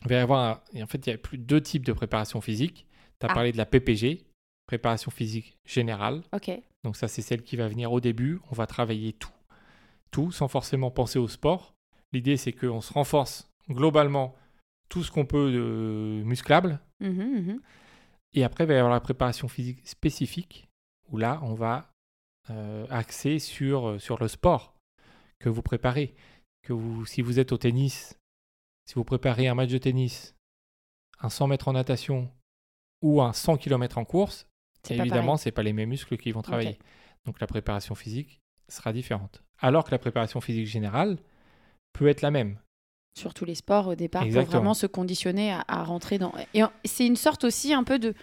Il 0.03 0.09
va 0.09 0.15
y 0.15 0.19
avoir, 0.19 0.61
en 0.75 0.87
fait, 0.87 1.07
il 1.07 1.09
y 1.09 1.13
a 1.13 1.17
plus 1.17 1.37
deux 1.37 1.61
types 1.61 1.85
de 1.85 1.93
préparation 1.93 2.41
physique. 2.41 2.85
Tu 3.21 3.25
as 3.25 3.29
Ah. 3.29 3.33
parlé 3.33 3.53
de 3.53 3.57
la 3.57 3.65
PPG, 3.65 4.25
préparation 4.65 5.09
physique 5.09 5.57
générale. 5.65 6.21
Ok. 6.33 6.51
Donc 6.83 6.97
ça, 6.97 7.07
c'est 7.07 7.21
celle 7.21 7.43
qui 7.43 7.55
va 7.55 7.69
venir 7.69 7.93
au 7.93 8.01
début. 8.01 8.39
On 8.51 8.55
va 8.55 8.67
travailler 8.67 9.13
tout. 9.13 9.29
Tout, 10.11 10.31
sans 10.31 10.47
forcément 10.47 10.91
penser 10.91 11.19
au 11.19 11.27
sport. 11.27 11.75
L'idée, 12.11 12.37
c'est 12.37 12.53
qu'on 12.53 12.81
se 12.81 12.93
renforce 12.93 13.51
globalement 13.69 14.35
tout 14.89 15.03
ce 15.03 15.11
qu'on 15.11 15.25
peut 15.25 15.51
de 15.51 16.23
musclable. 16.25 16.79
Mhm, 16.99 17.11
mhm. 17.11 17.61
Et 18.33 18.43
après, 18.43 18.63
il 18.63 18.67
va 18.67 18.73
y 18.73 18.77
avoir 18.77 18.91
la 18.91 18.99
préparation 18.99 19.47
physique 19.47 19.87
spécifique, 19.87 20.67
où 21.09 21.17
là, 21.17 21.39
on 21.43 21.53
va 21.53 21.91
euh, 22.49 22.85
axer 22.89 23.39
sur, 23.39 23.89
euh, 23.89 23.99
sur 23.99 24.19
le 24.19 24.27
sport 24.27 24.75
que 25.39 25.49
vous 25.49 25.61
préparez. 25.61 26.15
Que 26.63 26.73
vous, 26.73 27.05
si 27.05 27.21
vous 27.21 27.39
êtes 27.39 27.51
au 27.51 27.57
tennis, 27.57 28.19
si 28.85 28.95
vous 28.95 29.03
préparez 29.03 29.47
un 29.47 29.55
match 29.55 29.69
de 29.69 29.77
tennis, 29.77 30.35
un 31.19 31.29
100 31.29 31.47
mètres 31.47 31.67
en 31.67 31.73
natation 31.73 32.31
ou 33.01 33.21
un 33.21 33.33
100 33.33 33.57
km 33.57 33.97
en 33.97 34.05
course, 34.05 34.47
évidemment, 34.89 35.37
ce 35.37 35.45
n'est 35.45 35.51
pas 35.51 35.63
les 35.63 35.73
mêmes 35.73 35.89
muscles 35.89 36.17
qui 36.17 36.31
vont 36.31 36.41
travailler. 36.41 36.79
Donc 37.25 37.39
la 37.39 37.47
préparation 37.47 37.95
physique 37.95 38.41
sera 38.67 38.93
différente. 38.93 39.43
Alors 39.61 39.83
que 39.83 39.91
la 39.91 39.99
préparation 39.99 40.41
physique 40.41 40.67
générale 40.67 41.17
peut 41.93 42.07
être 42.07 42.21
la 42.21 42.31
même. 42.31 42.57
Sur 43.17 43.33
tous 43.33 43.45
les 43.45 43.55
sports 43.55 43.87
au 43.87 43.95
départ, 43.95 44.23
Exactement. 44.23 44.45
pour 44.45 44.55
vraiment 44.59 44.73
se 44.73 44.87
conditionner 44.87 45.51
à, 45.51 45.63
à 45.67 45.83
rentrer 45.83 46.17
dans. 46.17 46.31
Et 46.53 46.61
c'est 46.85 47.05
une 47.05 47.15
sorte 47.15 47.43
aussi 47.43 47.73
un 47.73 47.83
peu 47.83 47.99
de, 47.99 48.13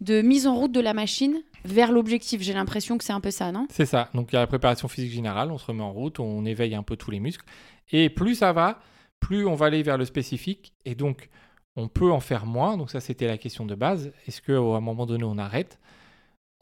de 0.00 0.22
mise 0.22 0.46
en 0.46 0.54
route 0.54 0.72
de 0.72 0.80
la 0.80 0.94
machine 0.94 1.42
vers 1.64 1.90
l'objectif. 1.90 2.40
J'ai 2.40 2.52
l'impression 2.52 2.96
que 2.98 3.04
c'est 3.04 3.12
un 3.12 3.20
peu 3.20 3.30
ça, 3.30 3.50
non? 3.50 3.66
C'est 3.70 3.86
ça. 3.86 4.08
Donc 4.14 4.30
il 4.30 4.34
y 4.34 4.36
a 4.36 4.40
la 4.40 4.46
préparation 4.46 4.86
physique 4.88 5.12
générale, 5.12 5.50
on 5.50 5.58
se 5.58 5.66
remet 5.66 5.82
en 5.82 5.92
route, 5.92 6.20
on 6.20 6.44
éveille 6.44 6.74
un 6.74 6.82
peu 6.82 6.96
tous 6.96 7.10
les 7.10 7.18
muscles. 7.20 7.44
Et 7.90 8.08
plus 8.10 8.36
ça 8.36 8.52
va, 8.52 8.80
plus 9.18 9.46
on 9.46 9.54
va 9.54 9.66
aller 9.66 9.82
vers 9.82 9.98
le 9.98 10.04
spécifique. 10.04 10.74
Et 10.84 10.94
donc 10.94 11.28
on 11.76 11.88
peut 11.88 12.12
en 12.12 12.20
faire 12.20 12.46
moins. 12.46 12.76
Donc 12.76 12.90
ça 12.90 13.00
c'était 13.00 13.26
la 13.26 13.38
question 13.38 13.66
de 13.66 13.74
base. 13.74 14.12
Est-ce 14.28 14.40
qu'à 14.42 14.52
un 14.58 14.80
moment 14.80 15.06
donné 15.06 15.24
on 15.24 15.38
arrête? 15.38 15.78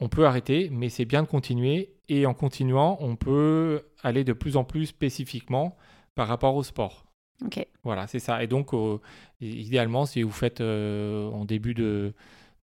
On 0.01 0.09
peut 0.09 0.27
arrêter, 0.27 0.69
mais 0.71 0.89
c'est 0.89 1.05
bien 1.05 1.23
de 1.23 1.29
continuer. 1.29 1.95
Et 2.09 2.25
en 2.27 2.35
continuant, 2.35 2.97
on 3.01 3.17
peut 3.17 3.83
aller 4.03 4.25
de 4.25 4.33
plus 4.33 4.57
en 4.57 4.65
plus 4.65 4.87
spécifiquement 4.87 5.77
par 6.15 6.29
rapport 6.29 6.55
au 6.57 6.63
sport. 6.63 7.05
Ok. 7.45 7.65
Voilà, 7.85 8.07
c'est 8.07 8.19
ça. 8.19 8.43
Et 8.43 8.47
donc, 8.47 8.73
euh, 8.75 8.99
idéalement, 9.41 10.07
si 10.07 10.23
vous 10.23 10.31
faites 10.31 10.61
euh, 10.61 11.29
en 11.31 11.45
début 11.45 11.75
de, 11.75 12.15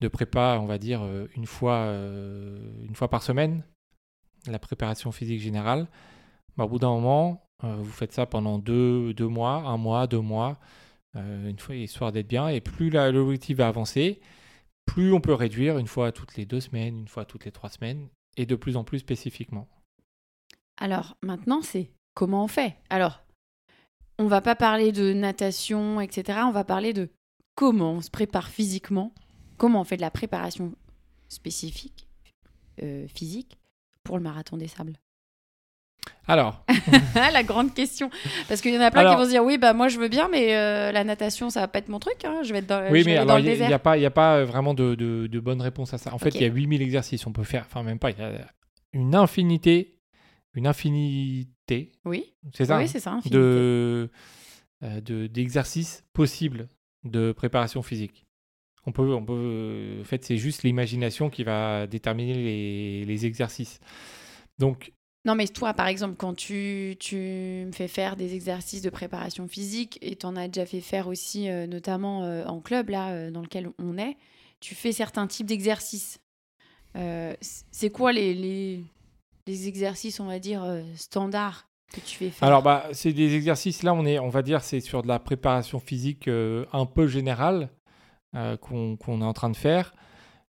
de 0.01 0.07
prépa, 0.07 0.57
on 0.61 0.65
va 0.65 0.77
dire 0.77 1.01
euh, 1.03 1.27
une 1.35 1.45
fois, 1.45 1.75
euh, 1.75 2.57
une 2.87 2.95
fois 2.95 3.09
par 3.09 3.21
semaine, 3.23 3.63
la 4.47 4.59
préparation 4.59 5.11
physique 5.11 5.41
générale, 5.41 5.87
bah, 6.57 6.65
au 6.65 6.67
bout 6.69 6.79
d'un 6.79 6.89
moment, 6.89 7.41
vous 7.63 7.91
faites 7.91 8.11
ça 8.11 8.25
pendant 8.25 8.59
deux, 8.59 9.13
deux 9.13 9.27
mois, 9.27 9.63
un 9.65 9.77
mois, 9.77 10.05
deux 10.07 10.19
mois, 10.19 10.59
une 11.15 11.57
fois, 11.57 11.73
histoire 11.73 12.11
d'être 12.11 12.27
bien. 12.27 12.49
Et 12.49 12.61
plus 12.61 12.89
la- 12.91 13.11
l'objectif 13.11 13.57
va 13.57 13.67
avancer, 13.67 14.19
plus 14.85 15.13
on 15.13 15.21
peut 15.21 15.33
réduire 15.33 15.77
une 15.77 15.87
fois 15.87 16.11
toutes 16.11 16.35
les 16.35 16.45
deux 16.45 16.61
semaines, 16.61 16.99
une 16.99 17.07
fois 17.07 17.25
toutes 17.25 17.45
les 17.45 17.51
trois 17.51 17.69
semaines, 17.69 18.09
et 18.37 18.45
de 18.45 18.55
plus 18.55 18.77
en 18.77 18.83
plus 18.83 18.99
spécifiquement. 18.99 19.67
Alors 20.77 21.17
maintenant, 21.21 21.61
c'est 21.61 21.91
comment 22.13 22.43
on 22.43 22.47
fait? 22.47 22.77
Alors, 22.89 23.23
on 24.17 24.27
va 24.27 24.41
pas 24.41 24.55
parler 24.55 24.91
de 24.91 25.13
natation, 25.13 25.99
etc. 26.01 26.39
On 26.45 26.51
va 26.51 26.63
parler 26.63 26.93
de 26.93 27.09
comment 27.55 27.93
on 27.93 28.01
se 28.01 28.09
prépare 28.09 28.49
physiquement, 28.49 29.13
comment 29.57 29.81
on 29.81 29.85
fait 29.85 29.97
de 29.97 30.01
la 30.01 30.11
préparation 30.11 30.73
spécifique, 31.27 32.07
euh, 32.81 33.07
physique, 33.07 33.57
pour 34.03 34.17
le 34.17 34.23
marathon 34.23 34.57
des 34.57 34.67
sables. 34.67 34.93
Alors, 36.27 36.65
la 37.15 37.43
grande 37.43 37.73
question. 37.73 38.09
Parce 38.47 38.61
qu'il 38.61 38.73
y 38.73 38.77
en 38.77 38.81
a 38.81 38.89
plein 38.91 39.01
Alors- 39.01 39.13
qui 39.13 39.17
vont 39.19 39.25
se 39.25 39.29
dire 39.29 39.43
oui, 39.43 39.57
bah 39.57 39.73
moi 39.73 39.87
je 39.89 39.99
veux 39.99 40.07
bien, 40.07 40.27
mais 40.27 40.55
euh, 40.55 40.91
la 40.91 41.03
natation, 41.03 41.49
ça 41.49 41.59
va 41.61 41.67
pas 41.67 41.79
être 41.79 41.89
mon 41.89 41.99
truc. 41.99 42.25
hein. 42.25 42.41
Je 42.43 42.51
vais 42.51 42.59
être 42.59 42.67
dans, 42.67 42.81
oui, 42.91 42.99
je 43.01 43.05
vais 43.05 43.11
mais 43.11 43.17
alors, 43.17 43.27
dans 43.27 43.37
le 43.37 43.45
il 43.53 43.57
n'y 43.67 43.73
a, 43.73 43.79
pas- 43.79 43.97
il 43.97 44.01
y 44.01 44.05
a 44.07 44.11
pas 44.11 44.43
vraiment 44.43 44.73
de, 44.73 44.95
de, 44.95 45.27
de 45.27 45.39
bonne 45.39 45.61
réponse 45.61 45.93
à 45.93 45.97
ça. 45.99 46.13
En 46.13 46.17
fait, 46.17 46.33
il 46.35 46.41
y 46.41 46.45
a 46.45 46.47
8000 46.47 46.81
exercices. 46.81 47.27
On 47.27 47.31
peut 47.31 47.43
faire, 47.43 47.65
enfin, 47.67 47.83
même 47.83 47.99
pas, 47.99 48.09
il 48.11 48.17
y 48.17 48.21
a 48.23 48.31
une 48.93 49.13
infinité, 49.15 49.99
une 50.55 50.67
infinité, 50.67 51.91
Oui, 52.05 52.33
c'est 52.53 52.65
ça 52.65 52.77
oui 52.77 52.83
hein, 52.83 52.87
c'est 52.87 52.99
ça. 52.99 53.11
infinité. 53.11 53.35
de, 53.37 54.09
euh, 54.83 55.01
de- 55.01 55.27
d'exercices 55.27 56.03
possibles 56.13 56.67
de 57.03 57.31
préparation 57.31 57.81
physique. 57.83 58.25
On 58.87 58.91
peut, 58.91 59.13
on 59.13 59.23
peut, 59.25 59.97
en 60.01 60.03
fait, 60.05 60.23
c'est 60.25 60.37
juste 60.37 60.63
l'imagination 60.63 61.29
qui 61.29 61.43
va 61.43 61.87
déterminer 61.87 62.33
les, 62.35 63.05
les 63.05 63.25
exercices. 63.25 63.79
Donc, 64.59 64.91
Non, 65.25 65.33
mais 65.33 65.47
toi, 65.47 65.73
par 65.73 65.87
exemple, 65.87 66.15
quand 66.17 66.35
tu, 66.35 66.95
tu 66.99 67.15
me 67.65 67.71
fais 67.71 67.87
faire 67.87 68.15
des 68.15 68.35
exercices 68.35 68.83
de 68.83 68.91
préparation 68.91 69.47
physique 69.47 69.97
et 70.03 70.15
tu 70.15 70.25
en 70.27 70.35
as 70.35 70.47
déjà 70.47 70.67
fait 70.67 70.81
faire 70.81 71.07
aussi, 71.07 71.49
euh, 71.49 71.65
notamment 71.65 72.23
euh, 72.23 72.45
en 72.45 72.61
club, 72.61 72.89
là, 72.89 73.09
euh, 73.09 73.31
dans 73.31 73.41
lequel 73.41 73.71
on 73.79 73.97
est, 73.97 74.17
tu 74.59 74.75
fais 74.75 74.91
certains 74.91 75.25
types 75.25 75.47
d'exercices. 75.47 76.19
C'est 77.71 77.89
quoi 77.89 78.13
les, 78.13 78.33
les, 78.33 78.83
les 79.47 79.67
exercices, 79.67 80.21
on 80.21 80.27
va 80.27 80.39
dire, 80.39 80.63
standards 80.95 81.67
que 81.91 81.99
tu 81.99 82.15
fais 82.15 82.29
faire? 82.29 82.47
Alors, 82.47 82.63
bah, 82.63 82.87
c'est 82.93 83.11
des 83.11 83.35
exercices, 83.35 83.83
là, 83.83 83.93
on, 83.93 84.05
est, 84.05 84.17
on 84.17 84.29
va 84.29 84.41
dire, 84.41 84.63
c'est 84.63 84.79
sur 84.79 85.03
de 85.03 85.09
la 85.09 85.19
préparation 85.19 85.79
physique 85.81 86.29
un 86.29 86.85
peu 86.85 87.07
générale 87.07 87.69
qu'on 88.61 88.95
qu'on 88.95 89.21
est 89.21 89.25
en 89.25 89.33
train 89.33 89.49
de 89.49 89.57
faire, 89.57 89.93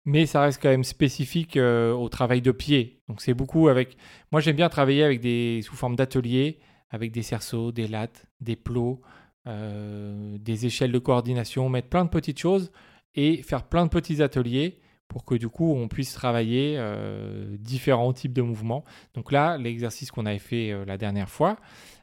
mais 0.05 0.27
ça 0.27 0.43
reste 0.43 0.61
quand 0.63 0.69
même 0.69 0.85
spécifique 0.85 1.57
euh, 1.57 1.93
au 1.93 2.09
travail 2.09 2.43
de 2.43 2.53
pied. 2.53 3.01
Donc, 3.09 3.23
c'est 3.23 3.35
beaucoup 3.35 3.69
avec. 3.69 3.97
Moi, 4.33 4.41
j'aime 4.41 4.57
bien 4.57 4.69
travailler 4.69 5.03
avec 5.03 5.21
des 5.21 5.63
sous 5.63 5.77
forme 5.77 5.97
d'ateliers, 5.97 6.59
avec 6.91 7.11
des 7.11 7.23
cerceaux, 7.23 7.73
des 7.73 7.89
lattes, 7.89 8.27
des 8.41 8.57
plots, 8.57 9.01
euh, 9.47 10.37
des 10.39 10.67
échelles 10.67 10.93
de 10.93 10.99
coordination, 10.99 11.69
mettre 11.69 11.89
plein 11.89 12.05
de 12.05 12.11
petites 12.11 12.39
choses 12.39 12.71
et 13.15 13.43
faire 13.43 13.65
plein 13.65 13.85
de 13.85 13.91
petits 13.91 14.23
ateliers 14.23 14.79
pour 15.09 15.25
que 15.25 15.35
du 15.35 15.49
coup 15.49 15.73
on 15.73 15.87
puisse 15.87 16.15
travailler 16.15 16.77
euh, 16.79 17.57
différents 17.59 18.13
types 18.13 18.33
de 18.33 18.43
mouvements. 18.43 18.85
Donc 19.15 19.33
là, 19.33 19.57
l'exercice 19.59 20.11
qu'on 20.11 20.27
avait 20.27 20.39
fait 20.39 20.85
la 20.87 20.99
dernière 20.99 21.29
fois 21.29 21.57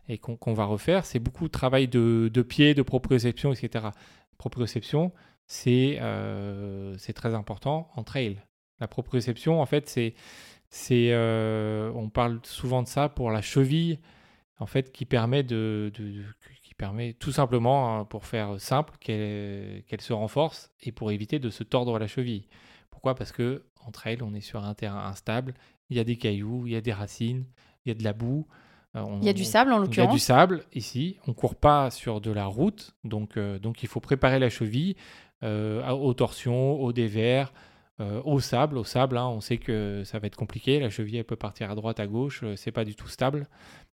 et 0.08 0.18
qu'on 0.18 0.38
qu'on 0.38 0.54
va 0.54 0.66
refaire, 0.66 1.06
c'est 1.06 1.20
beaucoup 1.20 1.46
de 1.46 1.52
travail 1.52 1.88
de, 1.88 2.30
de 2.34 2.42
pied, 2.42 2.74
de 2.74 2.82
proprioception, 2.82 3.54
etc. 3.54 3.88
Proprioception, 4.38 5.12
c'est 5.54 5.98
euh, 6.00 6.96
très 7.14 7.34
important 7.36 7.90
en 7.98 8.04
trail. 8.04 8.42
La 8.80 8.88
proprioception, 8.88 9.62
en 9.62 9.66
fait, 9.66 9.90
c'est 9.90 10.14
euh, 11.12 11.92
on 11.94 12.10
parle 12.10 12.40
souvent 12.44 12.82
de 12.84 12.88
ça 12.88 13.10
pour 13.10 13.32
la 13.32 13.42
cheville, 13.42 14.00
en 14.60 14.66
fait, 14.66 14.94
qui 14.94 15.06
permet 15.06 15.44
de, 15.44 15.92
de- 15.94 16.04
de- 16.12 16.24
qui 16.64 16.74
permet 16.74 17.12
tout 17.14 17.34
simplement, 17.34 18.00
hein, 18.00 18.06
pour 18.06 18.26
faire 18.26 18.62
simple, 18.62 18.94
qu'elle 19.02 19.84
qu'elle 19.88 20.00
se 20.02 20.14
renforce 20.14 20.72
et 20.82 20.94
pour 20.94 21.12
éviter 21.12 21.38
de 21.38 21.50
se 21.50 21.64
tordre 21.64 22.00
la 22.00 22.08
cheville. 22.08 22.48
Pourquoi? 22.90 23.14
Parce 23.16 23.34
que 23.34 23.64
en 23.86 23.92
trail, 23.92 24.20
on 24.22 24.34
est 24.34 24.42
sur 24.42 24.64
un 24.64 24.74
terrain 24.74 25.06
instable. 25.06 25.54
Il 25.90 25.98
y 25.98 26.00
a 26.00 26.06
des 26.06 26.16
cailloux, 26.16 26.66
il 26.66 26.72
y 26.74 26.76
a 26.78 26.82
des 26.82 26.94
racines, 26.94 27.44
il 27.86 27.90
y 27.90 27.92
a 27.92 27.96
de 27.96 28.04
la 28.06 28.14
boue. 28.14 28.48
Euh, 28.96 29.02
on- 29.02 29.20
Il 29.20 29.26
y 29.26 29.30
a 29.30 29.34
du 29.34 29.44
sable, 29.44 29.74
en 29.74 29.78
il 29.78 29.80
y 29.82 29.84
a 29.84 29.88
du 29.88 29.98
l'occurrence. 29.98 30.22
sable 30.22 30.64
ici. 30.74 31.18
On 31.28 31.34
court 31.34 31.56
pas 31.56 31.92
sur 31.92 32.22
de 32.22 32.32
la 32.32 32.46
route, 32.46 32.96
donc 33.04 33.36
euh, 33.38 33.60
donc 33.60 33.84
il 33.84 33.90
faut 33.90 34.00
préparer 34.00 34.40
la 34.40 34.50
cheville 34.50 34.96
aux 35.44 36.14
torsions, 36.14 36.80
au 36.82 36.94
dévers, 36.94 37.52
euh, 38.00 38.22
au 38.26 38.40
sable. 38.40 38.78
Au 38.78 38.84
sable, 38.84 39.18
hein, 39.18 39.28
on 39.28 39.42
sait 39.42 39.58
que 39.58 40.04
ça 40.06 40.20
va 40.20 40.28
être 40.28 40.36
compliqué. 40.36 40.80
La 40.80 40.90
cheville 40.90 41.18
elle 41.18 41.24
peut 41.24 41.36
partir 41.36 41.70
à 41.70 41.76
droite, 41.76 42.00
à 42.00 42.08
gauche. 42.08 42.42
euh, 42.44 42.56
c'est 42.56 42.72
pas 42.72 42.86
du 42.86 42.96
tout 42.96 43.08
stable, 43.08 43.48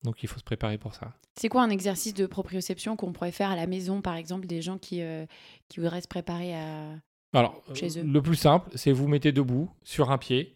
donc 0.04 0.22
il 0.22 0.28
faut 0.30 0.40
se 0.40 0.44
préparer 0.44 0.78
pour 0.78 0.94
ça. 0.94 1.14
C'est 1.36 1.50
quoi 1.50 1.64
un 1.64 1.70
exercice 1.70 2.14
de 2.14 2.26
proprioception 2.28 2.96
qu'on 2.96 3.12
pourrait 3.14 3.32
faire 3.32 3.50
à 3.50 3.56
la 3.56 3.68
maison, 3.68 4.02
par 4.02 4.16
exemple, 4.16 4.48
des 4.48 4.62
gens 4.62 4.78
qui, 4.78 5.02
euh, 5.02 5.26
qui 5.70 5.80
voudraient 5.80 6.02
se 6.02 6.08
préparer 6.08 6.54
à... 6.56 6.92
Alors, 7.34 7.62
Chez 7.74 7.98
euh, 7.98 8.02
eux? 8.02 8.06
le 8.06 8.22
plus 8.22 8.36
simple, 8.36 8.70
c'est 8.76 8.92
vous 8.92 9.08
mettez 9.08 9.32
debout 9.32 9.70
sur 9.84 10.12
un 10.12 10.18
pied 10.18 10.56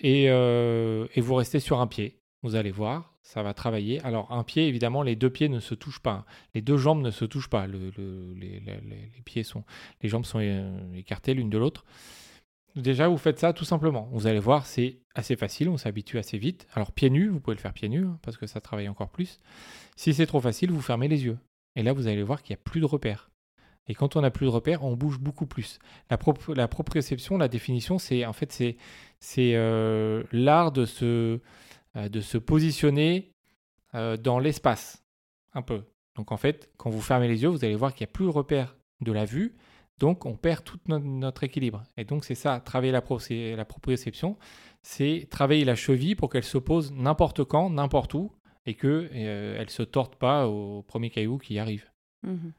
et, 0.00 0.26
euh, 0.28 1.06
et 1.14 1.20
vous 1.20 1.34
restez 1.34 1.60
sur 1.60 1.80
un 1.80 1.86
pied. 1.86 2.19
Vous 2.42 2.54
allez 2.54 2.70
voir, 2.70 3.12
ça 3.22 3.42
va 3.42 3.52
travailler. 3.52 4.00
Alors, 4.00 4.32
un 4.32 4.44
pied, 4.44 4.66
évidemment, 4.66 5.02
les 5.02 5.14
deux 5.14 5.28
pieds 5.28 5.48
ne 5.50 5.60
se 5.60 5.74
touchent 5.74 6.00
pas. 6.00 6.24
Les 6.54 6.62
deux 6.62 6.78
jambes 6.78 7.02
ne 7.02 7.10
se 7.10 7.26
touchent 7.26 7.50
pas. 7.50 7.66
Le- 7.66 7.90
le- 7.98 8.32
les, 8.34 8.62
pieds 9.24 9.42
sont, 9.42 9.62
les 10.00 10.08
jambes 10.08 10.24
sont 10.24 10.38
euh, 10.40 10.94
écartées 10.94 11.34
l'une 11.34 11.50
de 11.50 11.58
l'autre. 11.58 11.84
Déjà, 12.76 13.08
vous 13.08 13.18
faites 13.18 13.38
ça 13.38 13.52
tout 13.52 13.64
simplement. 13.66 14.08
Vous 14.12 14.26
allez 14.26 14.38
voir, 14.38 14.64
c'est 14.64 15.00
assez 15.14 15.36
facile, 15.36 15.68
on 15.68 15.76
s'habitue 15.76 16.18
assez 16.18 16.38
vite. 16.38 16.66
Alors, 16.72 16.92
pieds 16.92 17.10
nus, 17.10 17.28
vous 17.28 17.40
pouvez 17.40 17.56
le 17.56 17.60
faire 17.60 17.74
pieds 17.74 17.88
nus 17.88 18.06
hein, 18.06 18.18
parce 18.22 18.36
que 18.38 18.46
ça 18.46 18.60
travaille 18.60 18.88
encore 18.88 19.10
plus. 19.10 19.38
Si 19.96 20.14
c'est 20.14 20.26
trop 20.26 20.40
facile, 20.40 20.70
vous 20.70 20.80
fermez 20.80 21.08
les 21.08 21.24
yeux. 21.24 21.36
Et 21.76 21.82
là, 21.82 21.92
vous 21.92 22.06
allez 22.06 22.22
voir 22.22 22.42
qu'il 22.42 22.54
n'y 22.54 22.60
a 22.60 22.62
plus 22.64 22.80
de 22.80 22.86
repères. 22.86 23.30
Et 23.88 23.94
quand 23.94 24.14
on 24.16 24.20
n'a 24.20 24.30
plus 24.30 24.46
de 24.46 24.50
repères, 24.50 24.84
on 24.84 24.94
bouge 24.96 25.18
beaucoup 25.18 25.46
plus. 25.46 25.78
La, 26.10 26.16
propre- 26.16 26.54
la 26.54 26.68
proprioception, 26.68 27.36
la 27.38 27.48
définition, 27.48 27.98
c'est 27.98 28.24
en 28.24 28.32
fait 28.32 28.52
c'est 28.52 28.76
c'est 29.18 29.52
euh, 29.56 30.22
l'art 30.30 30.70
de 30.70 30.84
se 30.84 31.40
de 31.94 32.20
se 32.20 32.38
positionner 32.38 33.32
euh, 33.94 34.16
dans 34.16 34.38
l'espace 34.38 35.02
un 35.52 35.62
peu. 35.62 35.82
Donc 36.16 36.32
en 36.32 36.36
fait, 36.36 36.70
quand 36.76 36.90
vous 36.90 37.00
fermez 37.00 37.28
les 37.28 37.42
yeux, 37.42 37.48
vous 37.48 37.64
allez 37.64 37.74
voir 37.74 37.94
qu'il 37.94 38.04
n'y 38.04 38.10
a 38.10 38.12
plus 38.12 38.26
de 38.26 38.30
repères 38.30 38.76
de 39.00 39.12
la 39.12 39.24
vue, 39.24 39.56
donc 39.98 40.26
on 40.26 40.36
perd 40.36 40.64
tout 40.64 40.78
no- 40.86 40.98
notre 40.98 41.44
équilibre. 41.44 41.82
Et 41.96 42.04
donc 42.04 42.24
c'est 42.24 42.34
ça, 42.34 42.60
travailler 42.60 42.92
la, 42.92 43.02
pro- 43.02 43.18
la 43.30 43.64
proprioception, 43.64 44.36
c'est 44.82 45.26
travailler 45.30 45.64
la 45.64 45.74
cheville 45.74 46.14
pour 46.16 46.30
qu'elle 46.30 46.44
se 46.44 46.58
pose 46.58 46.92
n'importe 46.92 47.44
quand, 47.44 47.70
n'importe 47.70 48.14
où, 48.14 48.32
et 48.66 48.74
que 48.74 49.08
euh, 49.12 49.56
elle 49.58 49.70
se 49.70 49.82
torte 49.82 50.16
pas 50.16 50.46
au 50.46 50.82
premier 50.82 51.10
caillou 51.10 51.38
qui 51.38 51.58
arrive. 51.58 51.90
Mhm. 52.22 52.52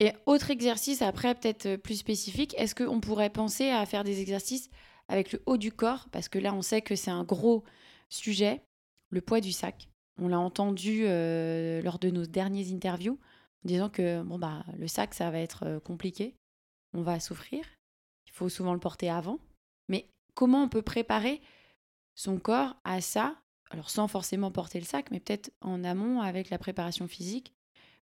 Et 0.00 0.12
autre 0.26 0.50
exercice, 0.50 1.02
après, 1.02 1.34
peut-être 1.34 1.66
euh, 1.66 1.76
plus 1.76 1.96
spécifique, 1.96 2.54
est-ce 2.58 2.74
qu'on 2.74 3.00
pourrait 3.00 3.30
penser 3.30 3.70
à 3.70 3.84
faire 3.86 4.04
des 4.04 4.20
exercices 4.20 4.70
avec 5.08 5.32
le 5.32 5.42
haut 5.46 5.56
du 5.56 5.72
corps? 5.72 6.08
Parce 6.10 6.28
que 6.28 6.38
là, 6.38 6.52
on 6.54 6.62
sait 6.62 6.82
que 6.82 6.96
c'est 6.96 7.10
un 7.12 7.24
gros 7.24 7.64
sujet, 8.14 8.62
le 9.10 9.20
poids 9.20 9.40
du 9.40 9.52
sac. 9.52 9.88
On 10.20 10.28
l'a 10.28 10.38
entendu 10.38 11.04
euh, 11.04 11.82
lors 11.82 11.98
de 11.98 12.10
nos 12.10 12.26
dernières 12.26 12.72
interviews, 12.72 13.18
en 13.64 13.68
disant 13.68 13.90
que 13.90 14.22
bon, 14.22 14.38
bah, 14.38 14.64
le 14.78 14.86
sac, 14.86 15.14
ça 15.14 15.30
va 15.30 15.38
être 15.38 15.64
euh, 15.66 15.80
compliqué, 15.80 16.36
on 16.92 17.02
va 17.02 17.20
souffrir, 17.20 17.64
il 18.26 18.32
faut 18.32 18.48
souvent 18.48 18.74
le 18.74 18.80
porter 18.80 19.10
avant. 19.10 19.38
Mais 19.88 20.08
comment 20.34 20.62
on 20.62 20.68
peut 20.68 20.82
préparer 20.82 21.40
son 22.14 22.38
corps 22.38 22.76
à 22.84 23.00
ça? 23.00 23.36
Alors, 23.70 23.90
sans 23.90 24.06
forcément 24.06 24.52
porter 24.52 24.78
le 24.78 24.84
sac, 24.84 25.10
mais 25.10 25.20
peut-être 25.20 25.50
en 25.60 25.82
amont 25.82 26.20
avec 26.20 26.50
la 26.50 26.58
préparation 26.58 27.08
physique 27.08 27.53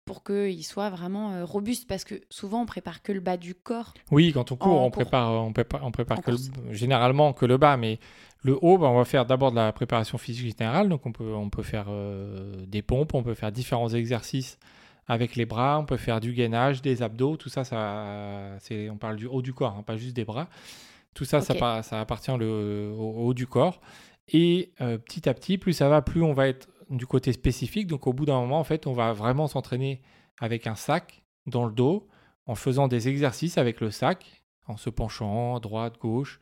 pour 0.06 0.24
qu'il 0.24 0.64
soit 0.66 0.90
vraiment 0.90 1.32
euh, 1.32 1.46
robuste 1.46 1.88
parce 1.88 2.04
que 2.04 2.16
souvent 2.30 2.64
on 2.64 2.66
prépare 2.66 3.02
que 3.02 3.12
le 3.12 3.20
bas 3.20 3.38
du 3.38 3.56
corps. 3.56 3.94
Oui, 4.10 4.32
quand 4.34 4.52
on 4.52 4.56
court, 4.56 4.82
on 4.82 4.90
cours. 4.90 5.04
prépare, 5.04 5.32
on 5.32 5.54
prépare, 5.54 5.86
on 5.86 5.92
prépare 5.92 6.22
que 6.22 6.32
le- 6.32 6.74
généralement 6.74 7.34
que 7.34 7.46
le 7.46 7.58
bas, 7.58 7.78
mais 7.78 8.00
le 8.44 8.58
haut, 8.62 8.78
bah, 8.78 8.88
on 8.88 8.98
va 8.98 9.06
faire 9.06 9.26
d'abord 9.26 9.52
de 9.52 9.58
la 9.58 9.72
préparation 9.72 10.18
physique 10.18 10.56
générale. 10.58 10.90
Donc 10.90 11.06
on 11.06 11.12
peut, 11.12 11.34
on 11.34 11.50
peut 11.50 11.64
faire 11.64 11.86
euh, 11.90 12.66
des 12.68 12.82
pompes, 12.82 13.14
on 13.14 13.24
peut 13.24 13.36
faire 13.36 13.52
différents 13.52 13.90
exercices 13.90 14.58
avec 15.08 15.36
les 15.36 15.46
bras, 15.46 15.80
on 15.80 15.86
peut 15.86 15.98
faire 15.98 16.20
du 16.20 16.34
gainage, 16.34 16.82
des 16.82 17.04
abdos, 17.04 17.36
tout 17.38 17.50
ça, 17.50 17.64
ça 17.64 18.56
c'est, 18.60 18.90
on 18.90 18.98
parle 18.98 19.18
du 19.18 19.28
haut 19.28 19.42
du 19.42 19.54
corps, 19.54 19.76
hein, 19.78 19.84
pas 19.84 19.98
juste 19.98 20.16
des 20.16 20.26
bras. 20.26 20.48
Tout 21.14 21.26
ça, 21.26 21.42
ça, 21.42 21.84
ça 21.84 22.00
appartient 22.00 22.36
le, 22.38 22.94
au 22.98 23.26
haut 23.28 23.34
du 23.34 23.46
corps. 23.46 23.82
Et 24.30 24.72
euh, 24.80 24.98
petit 24.98 25.28
à 25.28 25.34
petit, 25.34 25.58
plus 25.58 25.74
ça 25.74 25.90
va, 25.90 26.02
plus 26.02 26.24
on 26.24 26.32
va 26.32 26.48
être 26.48 26.70
du 26.92 27.08
côté 27.08 27.34
spécifique. 27.34 27.88
Donc 27.88 28.08
au 28.08 28.14
bout 28.14 28.26
d'un 28.26 28.40
moment, 28.40 28.60
en 28.60 28.64
fait, 28.64 28.88
on 28.88 28.94
va 28.94 29.14
vraiment 29.14 29.48
s'entraîner 29.48 30.02
avec 30.40 30.68
un 30.68 30.76
sac 30.76 31.24
dans 31.46 31.66
le 31.66 31.72
dos, 31.72 32.08
en 32.46 32.56
faisant 32.56 32.88
des 32.88 33.08
exercices 33.08 33.58
avec 33.58 33.82
le 33.82 33.92
sac, 33.92 34.44
en 34.68 34.78
se 34.78 34.90
penchant 34.90 35.60
droite, 35.60 35.98
gauche, 36.00 36.42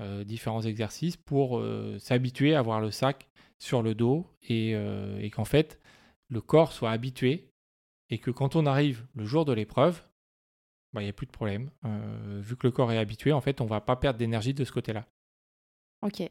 euh, 0.00 0.24
différents 0.24 0.62
exercices 0.62 1.16
pour 1.16 1.58
euh, 1.58 1.98
s'habituer 1.98 2.54
à 2.54 2.60
avoir 2.60 2.80
le 2.80 2.90
sac 2.90 3.28
sur 3.58 3.82
le 3.82 3.94
dos 3.94 4.26
et, 4.42 4.74
euh, 4.74 5.18
et 5.20 5.30
qu'en 5.30 5.44
fait 5.44 5.78
le 6.28 6.40
corps 6.40 6.72
soit 6.72 6.90
habitué 6.90 7.52
et 8.08 8.18
que 8.18 8.30
quand 8.30 8.56
on 8.56 8.64
arrive 8.66 9.06
le 9.14 9.24
jour 9.24 9.44
de 9.44 9.52
l'épreuve, 9.52 10.02
bah, 10.92 11.02
il 11.02 11.04
n'y 11.04 11.10
a 11.10 11.12
plus 11.12 11.26
de 11.26 11.32
problème. 11.32 11.70
Vu 12.40 12.56
que 12.56 12.66
le 12.66 12.72
corps 12.72 12.90
est 12.90 12.98
habitué, 12.98 13.32
en 13.32 13.40
fait, 13.40 13.60
on 13.60 13.66
va 13.66 13.80
pas 13.80 13.94
perdre 13.94 14.18
d'énergie 14.18 14.54
de 14.54 14.64
ce 14.64 14.72
côté-là. 14.72 15.06
Ok. 16.02 16.28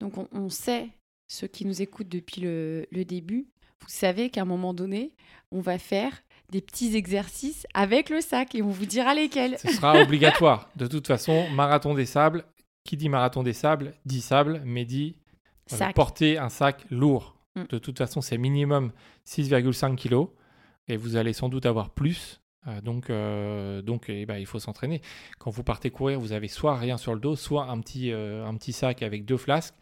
Donc 0.00 0.18
on, 0.18 0.28
on 0.32 0.50
sait, 0.50 0.90
ceux 1.28 1.46
qui 1.46 1.64
nous 1.64 1.82
écoutent 1.82 2.08
depuis 2.08 2.40
le, 2.40 2.86
le 2.90 3.04
début, 3.04 3.46
vous 3.80 3.88
savez 3.88 4.30
qu'à 4.30 4.42
un 4.42 4.46
moment 4.46 4.74
donné, 4.74 5.12
on 5.52 5.60
va 5.60 5.78
faire 5.78 6.12
des 6.50 6.60
petits 6.60 6.96
exercices 6.96 7.66
avec 7.74 8.10
le 8.10 8.20
sac 8.20 8.54
et 8.54 8.62
on 8.62 8.68
vous 8.68 8.86
dira 8.86 9.14
lesquels. 9.14 9.58
Ce 9.58 9.72
sera 9.72 10.00
obligatoire. 10.02 10.70
De 10.76 10.86
toute 10.86 11.06
façon, 11.06 11.48
marathon 11.50 11.94
des 11.94 12.06
sables, 12.06 12.44
qui 12.84 12.96
dit 12.96 13.08
marathon 13.08 13.42
des 13.42 13.52
sables, 13.52 13.94
dit 14.04 14.20
sable, 14.20 14.62
mais 14.64 14.84
dit 14.84 15.16
euh, 15.72 15.76
Sac. 15.76 15.94
porter 15.94 16.38
un 16.38 16.48
sac 16.48 16.84
lourd. 16.90 17.36
Mm. 17.56 17.64
De 17.68 17.78
toute 17.78 17.98
façon, 17.98 18.20
c'est 18.20 18.38
minimum 18.38 18.92
6,5 19.26 19.96
kg 19.96 20.30
et 20.88 20.96
vous 20.96 21.16
allez 21.16 21.32
sans 21.32 21.48
doute 21.48 21.66
avoir 21.66 21.90
plus. 21.90 22.40
Euh, 22.68 22.80
donc, 22.80 23.10
euh, 23.10 23.82
donc 23.82 24.06
eh 24.08 24.26
ben, 24.26 24.38
il 24.38 24.46
faut 24.46 24.58
s'entraîner. 24.58 25.00
Quand 25.38 25.50
vous 25.50 25.62
partez 25.62 25.90
courir, 25.90 26.20
vous 26.20 26.32
avez 26.32 26.48
soit 26.48 26.76
rien 26.76 26.96
sur 26.96 27.14
le 27.14 27.20
dos, 27.20 27.36
soit 27.36 27.64
un 27.64 27.80
petit, 27.80 28.12
euh, 28.12 28.46
un 28.46 28.54
petit 28.56 28.72
sac 28.72 29.02
avec 29.02 29.24
deux 29.24 29.36
flasques 29.36 29.74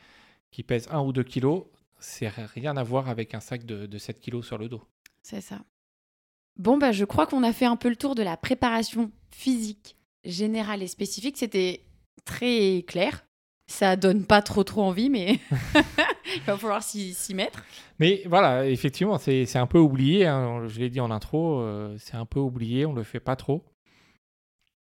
qui 0.55 0.63
pèsent 0.63 0.87
1 0.89 1.01
ou 1.01 1.13
2 1.13 1.25
kg. 1.25 1.65
c'est 1.99 2.29
rien 2.29 2.77
à 2.77 2.85
voir 2.85 3.09
avec 3.09 3.35
un 3.35 3.41
sac 3.41 3.67
de, 3.67 3.87
de 3.87 3.99
7 3.99 4.21
kilos 4.21 4.47
sur 4.47 4.57
le 4.57 4.69
dos. 4.69 4.83
C'est 5.21 5.41
ça. 5.41 5.59
Bon, 6.57 6.79
bah, 6.79 6.93
je 6.93 7.05
crois 7.05 7.27
qu'on 7.27 7.43
a 7.43 7.53
fait 7.53 7.65
un 7.65 7.75
peu 7.75 7.89
le 7.89 7.97
tour 7.97 8.15
de 8.15 8.23
la 8.23 8.37
préparation 8.37 9.11
physique 9.33 9.97
générale 10.25 10.81
et 10.81 10.87
spécifique. 10.87 11.37
C'était 11.37 11.85
très 12.25 12.85
clair. 12.87 13.27
Ça 13.67 13.97
donne 13.97 14.25
pas 14.25 14.43
trop 14.43 14.63
trop 14.63 14.83
envie, 14.83 15.11
mais 15.11 15.41
il 16.37 16.43
va 16.47 16.57
falloir 16.57 16.85
s'y 16.85 17.35
mettre. 17.35 17.65
Mais 17.99 18.23
voilà, 18.27 18.69
effectivement, 18.69 19.19
c'est 19.19 19.47
c'est 19.47 19.59
un 19.59 19.67
peu 19.67 19.79
oublié. 19.79 20.27
hein, 20.27 20.69
je 20.69 20.79
l'ai 20.79 20.89
dit 20.89 21.01
en 21.01 21.11
intro, 21.11 21.63
euh, 21.63 21.97
c'est 21.99 22.15
un 22.15 22.27
peu 22.27 22.39
oublié, 22.39 22.87
on 22.87 22.93
le 22.93 23.03
fait 23.03 23.19
pas 23.19 23.35
trop. 23.35 23.65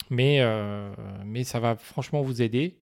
Mais, 0.09 0.40
euh, 0.40 0.90
mais 1.26 1.45
ça 1.45 1.61
va 1.61 1.76
franchement 1.76 2.23
vous 2.23 2.40
aider. 2.40 2.81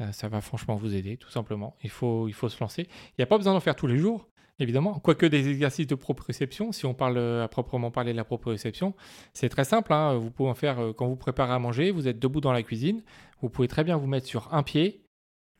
Euh, 0.00 0.12
ça 0.12 0.28
va 0.28 0.40
franchement 0.40 0.76
vous 0.76 0.94
aider, 0.94 1.16
tout 1.16 1.30
simplement. 1.30 1.76
Il 1.82 1.90
faut, 1.90 2.28
se 2.30 2.60
lancer. 2.60 2.82
Il 2.82 3.14
n'y 3.18 3.22
a 3.22 3.26
pas 3.26 3.38
besoin 3.38 3.54
d'en 3.54 3.60
faire 3.60 3.76
tous 3.76 3.86
les 3.86 3.96
jours, 3.96 4.28
évidemment. 4.58 4.98
Quoique 4.98 5.26
des 5.26 5.48
exercices 5.48 5.86
de 5.86 5.94
proprioception, 5.94 6.72
si 6.72 6.84
on 6.86 6.94
parle 6.94 7.16
euh, 7.16 7.44
à 7.44 7.48
proprement 7.48 7.90
parler 7.90 8.12
de 8.12 8.16
la 8.16 8.24
proprioception, 8.24 8.94
c'est 9.32 9.48
très 9.48 9.64
simple. 9.64 9.92
hein. 9.92 10.14
Vous 10.16 10.30
pouvez 10.30 10.50
en 10.50 10.54
faire 10.54 10.78
euh, 10.78 10.92
quand 10.92 11.06
vous 11.06 11.16
préparez 11.16 11.52
à 11.52 11.58
manger, 11.58 11.90
vous 11.90 12.08
êtes 12.08 12.18
debout 12.18 12.40
dans 12.40 12.52
la 12.52 12.62
cuisine. 12.62 13.02
Vous 13.40 13.48
pouvez 13.48 13.68
très 13.68 13.84
bien 13.84 13.96
vous 13.96 14.06
mettre 14.06 14.26
sur 14.26 14.52
un 14.52 14.62
pied 14.62 15.02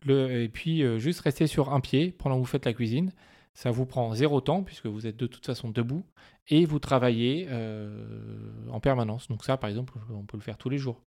et 0.08 0.48
puis 0.52 0.84
juste 1.00 1.20
rester 1.20 1.48
sur 1.48 1.72
un 1.72 1.80
pied 1.80 2.12
pendant 2.12 2.36
que 2.36 2.40
vous 2.40 2.46
faites 2.46 2.64
la 2.64 2.72
cuisine. 2.72 3.12
Ça 3.54 3.72
vous 3.72 3.86
prend 3.86 4.14
zéro 4.14 4.40
temps 4.40 4.62
puisque 4.62 4.86
vous 4.86 5.06
êtes 5.06 5.16
de 5.16 5.26
toute 5.26 5.44
façon 5.44 5.70
debout 5.70 6.04
et 6.46 6.64
vous 6.64 6.78
travaillez 6.78 7.48
en 8.70 8.78
permanence. 8.78 9.26
Donc 9.26 9.44
ça, 9.44 9.56
par 9.56 9.68
exemple, 9.68 9.94
on 10.10 10.24
peut 10.24 10.36
le 10.36 10.42
faire 10.42 10.58
tous 10.58 10.68
les 10.68 10.78
jours. 10.78 11.02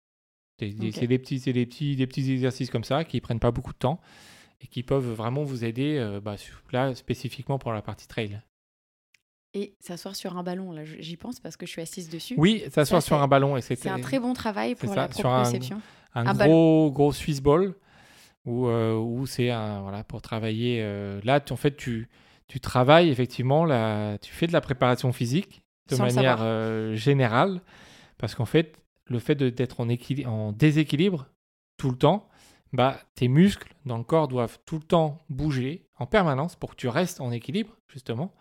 C'est 0.58 0.68
des, 0.70 0.88
Ok. 0.88 0.94
c'est 0.98 1.06
des 1.06 1.18
petits, 1.18 1.38
c'est 1.40 1.52
des 1.52 1.66
petits, 1.66 1.94
des 1.96 2.06
petits 2.06 2.32
exercices 2.32 2.70
comme 2.70 2.84
ça 2.84 3.04
qui 3.04 3.20
prennent 3.20 3.38
pas 3.40 3.50
beaucoup 3.52 3.72
de 3.72 3.78
temps 3.78 4.00
et 4.60 4.66
qui 4.66 4.82
peuvent 4.82 5.12
vraiment 5.12 5.44
vous 5.44 5.64
aider 5.64 5.96
euh, 5.98 6.20
bah, 6.20 6.34
là 6.72 6.94
spécifiquement 6.94 7.58
pour 7.58 7.72
la 7.72 7.80
partie 7.82 8.08
trail. 8.08 8.40
Et 9.54 9.74
s'asseoir 9.80 10.14
sur 10.14 10.36
un 10.36 10.42
ballon, 10.42 10.72
là, 10.72 10.82
j'y 10.84 11.16
pense 11.16 11.40
parce 11.40 11.56
que 11.56 11.64
je 11.64 11.70
suis 11.70 11.80
assise 11.82 12.10
dessus. 12.10 12.34
Oui, 12.36 12.62
s'asseoir 12.70 13.02
sur 13.02 13.20
un 13.22 13.28
ballon 13.28 13.56
et 13.56 13.62
c'est 13.62 13.86
un 13.88 13.98
très 14.00 14.18
bon 14.18 14.34
travail 14.34 14.74
pour 14.74 14.94
la 14.94 15.04
un- 15.04 15.08
proprioception. 15.08 15.80
un 16.14 16.26
Un 16.26 16.34
gros 16.34 16.90
gros 16.92 17.12
Swiss 17.12 17.40
ball 17.40 17.74
où, 18.44 18.66
euh, 18.66 18.94
où 18.96 19.26
c'est 19.26 19.50
un 19.50 19.80
voilà 19.82 20.04
pour 20.04 20.22
travailler 20.22 20.80
euh, 20.82 21.20
là 21.24 21.40
tu- 21.40 21.52
en 21.52 21.56
fait 21.56 21.76
tu 21.76 22.08
tu 22.46 22.60
travailles 22.60 23.08
effectivement 23.10 23.64
là 23.64 24.16
tu 24.18 24.32
fais 24.32 24.46
de 24.46 24.52
la 24.52 24.60
préparation 24.60 25.12
physique 25.12 25.62
de 25.90 25.96
Sans 25.96 26.04
manière 26.04 26.94
générale 26.94 27.60
parce 28.18 28.34
qu'en 28.34 28.44
fait 28.46 28.76
le 29.08 29.18
fait 29.18 29.34
de- 29.34 29.50
d'être 29.50 29.80
en 29.80 29.88
en 30.26 30.52
déséquilibre 30.52 31.26
tout 31.76 31.90
le 31.90 31.96
temps 31.98 32.28
bah 32.72 33.00
tes 33.14 33.28
muscles 33.28 33.74
dans 33.86 33.96
le 33.98 34.04
corps 34.04 34.28
doivent 34.28 34.58
tout 34.66 34.76
le 34.76 34.82
temps 34.84 35.24
bouger 35.30 35.86
en 35.98 36.06
permanence 36.06 36.56
pour 36.56 36.70
que 36.70 36.76
tu 36.76 36.88
restes 36.88 37.20
en 37.20 37.30
équilibre 37.32 37.76
justement 37.88 38.34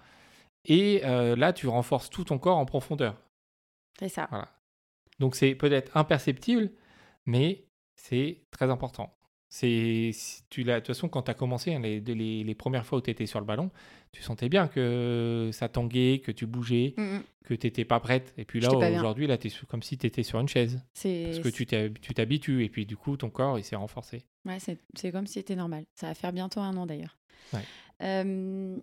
et 0.65 1.01
euh, 1.05 1.36
là 1.36 1.53
tu 1.53 1.67
renforces 1.67 2.09
tout 2.09 2.25
ton 2.25 2.38
corps 2.39 2.57
en 2.57 2.65
profondeur 2.65 3.15
C'est 4.00 4.09
ça. 4.09 4.27
donc 5.19 5.36
c'est 5.36 5.55
peut-être 5.55 5.95
imperceptible, 5.95 6.71
mais 7.25 7.65
c'est 7.95 8.43
très 8.51 8.69
important. 8.69 9.16
C'est 9.49 10.11
tu 10.49 10.63
l'as 10.63 10.75
de 10.75 10.79
toute 10.79 10.87
façon 10.95 11.07
quand 11.07 11.23
tu 11.23 11.31
as 11.31 11.33
commencé 11.33 11.73
hein, 11.73 11.79
les, 11.79 12.01
les, 12.01 12.43
les 12.43 12.55
premières 12.55 12.85
fois 12.85 12.97
où 12.97 13.01
tu 13.01 13.09
étais 13.09 13.25
sur 13.25 13.39
le 13.39 13.45
ballon, 13.45 13.71
tu 14.11 14.21
sentais 14.21 14.49
bien 14.49 14.67
que 14.67 15.49
ça 15.53 15.69
tanguait, 15.69 16.19
que 16.23 16.31
tu 16.31 16.45
bougeais, 16.45 16.93
Mm, 16.97 17.01
mm. 17.01 17.23
que 17.45 17.53
tu 17.53 17.67
n'étais 17.67 17.85
pas 17.85 17.99
prête 18.01 18.33
et 18.37 18.43
puis 18.43 18.59
là 18.59 18.69
bien. 18.75 18.99
aujourd'hui 18.99 19.25
là 19.25 19.37
tu 19.37 19.47
es 19.47 19.51
comme 19.69 19.83
si 19.83 19.97
tu 19.97 20.05
étais 20.05 20.23
sur 20.23 20.39
une 20.39 20.49
chaise 20.49 20.81
C'est 20.93 21.23
parce 21.25 21.39
que 21.39 21.49
tu 21.49 21.65
t'habitues 22.13 22.65
et 22.65 22.69
puis 22.69 22.85
du 22.85 22.97
coup 22.97 23.15
ton 23.15 23.29
corps 23.29 23.57
il 23.57 23.63
s'est 23.63 23.75
renforcé. 23.77 24.23
Ouais, 24.45 24.59
c'est 24.59 24.77
c'est 24.95 25.11
comme 25.11 25.27
si 25.27 25.33
c'était 25.35 25.55
normal. 25.55 25.85
Ça 25.95 26.07
va 26.07 26.13
faire 26.13 26.33
bientôt 26.33 26.59
un 26.59 26.75
an 26.75 26.85
d'ailleurs. 26.85 27.17
Ouais. 27.53 27.61
Euh, 28.03 28.75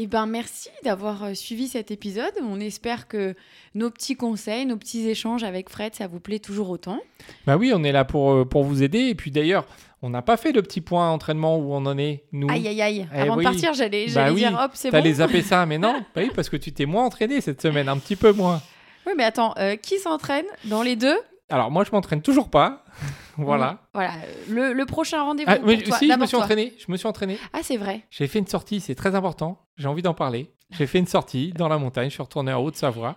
eh 0.00 0.06
ben 0.06 0.26
merci 0.26 0.68
d'avoir 0.84 1.24
euh, 1.24 1.34
suivi 1.34 1.66
cet 1.66 1.90
épisode. 1.90 2.32
On 2.40 2.60
espère 2.60 3.08
que 3.08 3.34
nos 3.74 3.90
petits 3.90 4.14
conseils, 4.14 4.64
nos 4.64 4.76
petits 4.76 5.08
échanges 5.08 5.42
avec 5.42 5.68
Fred, 5.68 5.94
ça 5.94 6.06
vous 6.06 6.20
plaît 6.20 6.38
toujours 6.38 6.70
autant. 6.70 7.00
Bah 7.46 7.56
oui, 7.56 7.72
on 7.74 7.82
est 7.82 7.90
là 7.92 8.04
pour, 8.04 8.30
euh, 8.32 8.44
pour 8.44 8.62
vous 8.62 8.82
aider 8.84 9.00
et 9.00 9.14
puis 9.16 9.30
d'ailleurs, 9.32 9.66
on 10.02 10.10
n'a 10.10 10.22
pas 10.22 10.36
fait 10.36 10.52
le 10.52 10.62
petit 10.62 10.80
point 10.80 11.10
entraînement 11.10 11.56
où 11.56 11.72
on 11.74 11.84
en 11.86 11.98
est 11.98 12.24
nous. 12.32 12.48
Aïe 12.50 12.68
aïe 12.68 12.80
aïe. 12.82 13.08
Eh 13.14 13.18
Avant 13.20 13.36
oui. 13.36 13.44
de 13.44 13.50
partir, 13.50 13.74
j'allais 13.74 14.06
Bah 14.14 14.28
oui, 14.30 14.36
dire 14.40 14.58
hop, 14.62 14.70
c'est 14.74 14.90
bon. 14.90 14.96
T'allais 14.98 15.14
zapper 15.14 15.42
ça, 15.42 15.66
mais 15.66 15.78
non, 15.78 15.94
bah 16.14 16.22
oui, 16.22 16.30
parce 16.34 16.48
que 16.48 16.56
tu 16.56 16.72
t'es 16.72 16.86
moins 16.86 17.04
entraîné 17.04 17.40
cette 17.40 17.60
semaine, 17.60 17.88
un 17.88 17.98
petit 17.98 18.16
peu 18.16 18.32
moins. 18.32 18.60
Oui, 19.06 19.12
mais 19.16 19.24
attends, 19.24 19.54
euh, 19.58 19.76
qui 19.76 19.98
s'entraîne 19.98 20.44
dans 20.64 20.82
les 20.82 20.96
deux? 20.96 21.16
Alors 21.50 21.70
moi 21.70 21.82
je 21.84 21.90
m'entraîne 21.92 22.20
toujours 22.20 22.50
pas. 22.50 22.84
voilà. 23.38 23.78
Voilà, 23.94 24.12
le, 24.50 24.72
le 24.74 24.86
prochain 24.86 25.22
rendez-vous. 25.22 25.50
Ah, 25.50 25.56
pour 25.56 25.66
mais 25.66 25.78
toi. 25.78 25.96
si, 25.96 26.08
je 26.12 26.16
me 26.18 26.26
suis 26.26 26.34
toi. 26.36 26.44
entraîné. 26.44 26.74
Je 26.78 26.92
me 26.92 26.96
suis 26.96 27.08
entraîné. 27.08 27.38
Ah, 27.52 27.60
c'est 27.62 27.78
vrai. 27.78 28.02
J'ai 28.10 28.26
fait 28.26 28.38
une 28.38 28.46
sortie, 28.46 28.80
c'est 28.80 28.94
très 28.94 29.14
important. 29.14 29.58
J'ai 29.78 29.88
envie 29.88 30.02
d'en 30.02 30.14
parler. 30.14 30.50
J'ai 30.70 30.86
fait 30.86 30.98
une 30.98 31.06
sortie 31.06 31.52
dans 31.54 31.68
la 31.68 31.78
montagne. 31.78 32.10
Je 32.10 32.14
suis 32.14 32.22
retourné 32.22 32.52
en 32.52 32.60
Haute-Savoie. 32.62 33.16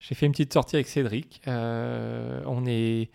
J'ai 0.00 0.14
fait 0.14 0.24
une 0.26 0.32
petite 0.32 0.52
sortie 0.54 0.76
avec 0.76 0.88
Cédric. 0.88 1.42
Euh, 1.48 2.40
on 2.46 2.64
est, 2.66 3.10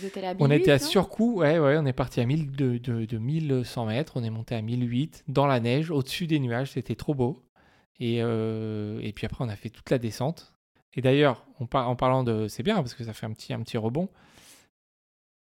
Vous 0.00 0.06
étiez 0.06 0.26
à 0.26 0.34
on 0.38 0.48
1008, 0.48 0.54
était 0.60 0.70
à 0.72 0.78
surcoût. 0.78 1.40
Ouais, 1.40 1.58
ouais, 1.58 1.76
on 1.78 1.86
est 1.86 1.92
parti 1.92 2.20
à 2.20 2.26
1000 2.26 2.50
de, 2.52 2.78
de, 2.78 3.04
de 3.04 3.18
1100 3.18 3.86
mètres. 3.86 4.12
On 4.16 4.22
est 4.24 4.30
monté 4.30 4.54
à 4.54 4.62
1008 4.62 5.24
dans 5.28 5.46
la 5.46 5.60
neige, 5.60 5.90
au-dessus 5.90 6.26
des 6.26 6.38
nuages. 6.40 6.72
C'était 6.72 6.94
trop 6.96 7.14
beau. 7.14 7.42
Et, 7.98 8.18
euh, 8.22 8.98
et 9.02 9.12
puis 9.12 9.26
après, 9.26 9.44
on 9.44 9.48
a 9.48 9.56
fait 9.56 9.70
toute 9.70 9.90
la 9.90 9.98
descente. 9.98 10.54
Et 10.94 11.02
d'ailleurs, 11.02 11.46
par- 11.70 11.88
en 11.88 11.96
parlant 11.96 12.24
de, 12.24 12.48
c'est 12.48 12.62
bien 12.62 12.76
parce 12.76 12.94
que 12.94 13.04
ça 13.04 13.12
fait 13.12 13.26
un 13.26 13.32
petit, 13.32 13.52
un 13.52 13.60
petit 13.62 13.76
rebond. 13.76 14.08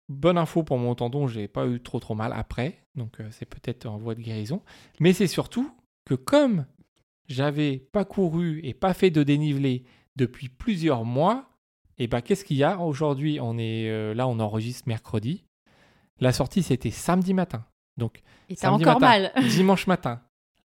Bonne 0.09 0.37
info 0.39 0.63
pour 0.63 0.79
mon 0.79 0.95
tendon, 0.95 1.27
j'ai 1.27 1.49
pas 1.49 1.67
eu 1.67 1.81
trop 1.81 1.99
trop 1.99 2.15
mal 2.15 2.33
après, 2.35 2.79
donc 2.95 3.21
euh, 3.21 3.29
c'est 3.31 3.47
peut-être 3.47 3.87
en 3.87 3.97
voie 3.97 4.15
de 4.15 4.21
guérison. 4.21 4.61
Mais 5.01 5.15
c'est 5.15 5.27
surtout 5.27 5.71
que 6.05 6.15
comme 6.15 6.67
j'avais 7.27 7.79
pas 7.79 8.05
couru 8.05 8.61
et 8.65 8.75
pas 8.75 8.93
fait 8.93 9.11
de 9.11 9.23
dénivelé 9.23 9.85
depuis 10.17 10.51
plusieurs 10.51 11.07
mois, 11.07 11.49
et 11.99 12.07
ben 12.07 12.21
qu'est-ce 12.21 12.45
qu'il 12.45 12.57
y 12.57 12.65
a 12.65 12.79
aujourd'hui? 12.79 13.39
On 13.41 13.59
est 13.59 13.89
euh, 13.89 14.15
là, 14.15 14.27
on 14.27 14.39
enregistre 14.41 14.89
mercredi. 14.89 15.45
La 16.21 16.33
sortie 16.33 16.63
c'était 16.63 16.91
samedi 16.91 17.35
matin, 17.35 17.65
donc 17.97 18.23
Et 18.49 18.57
t'as 18.57 18.69
samedi 18.69 18.85
encore 18.85 19.01
matin, 19.01 19.31
mal. 19.35 19.45
dimanche 19.49 19.87
matin, 19.87 20.23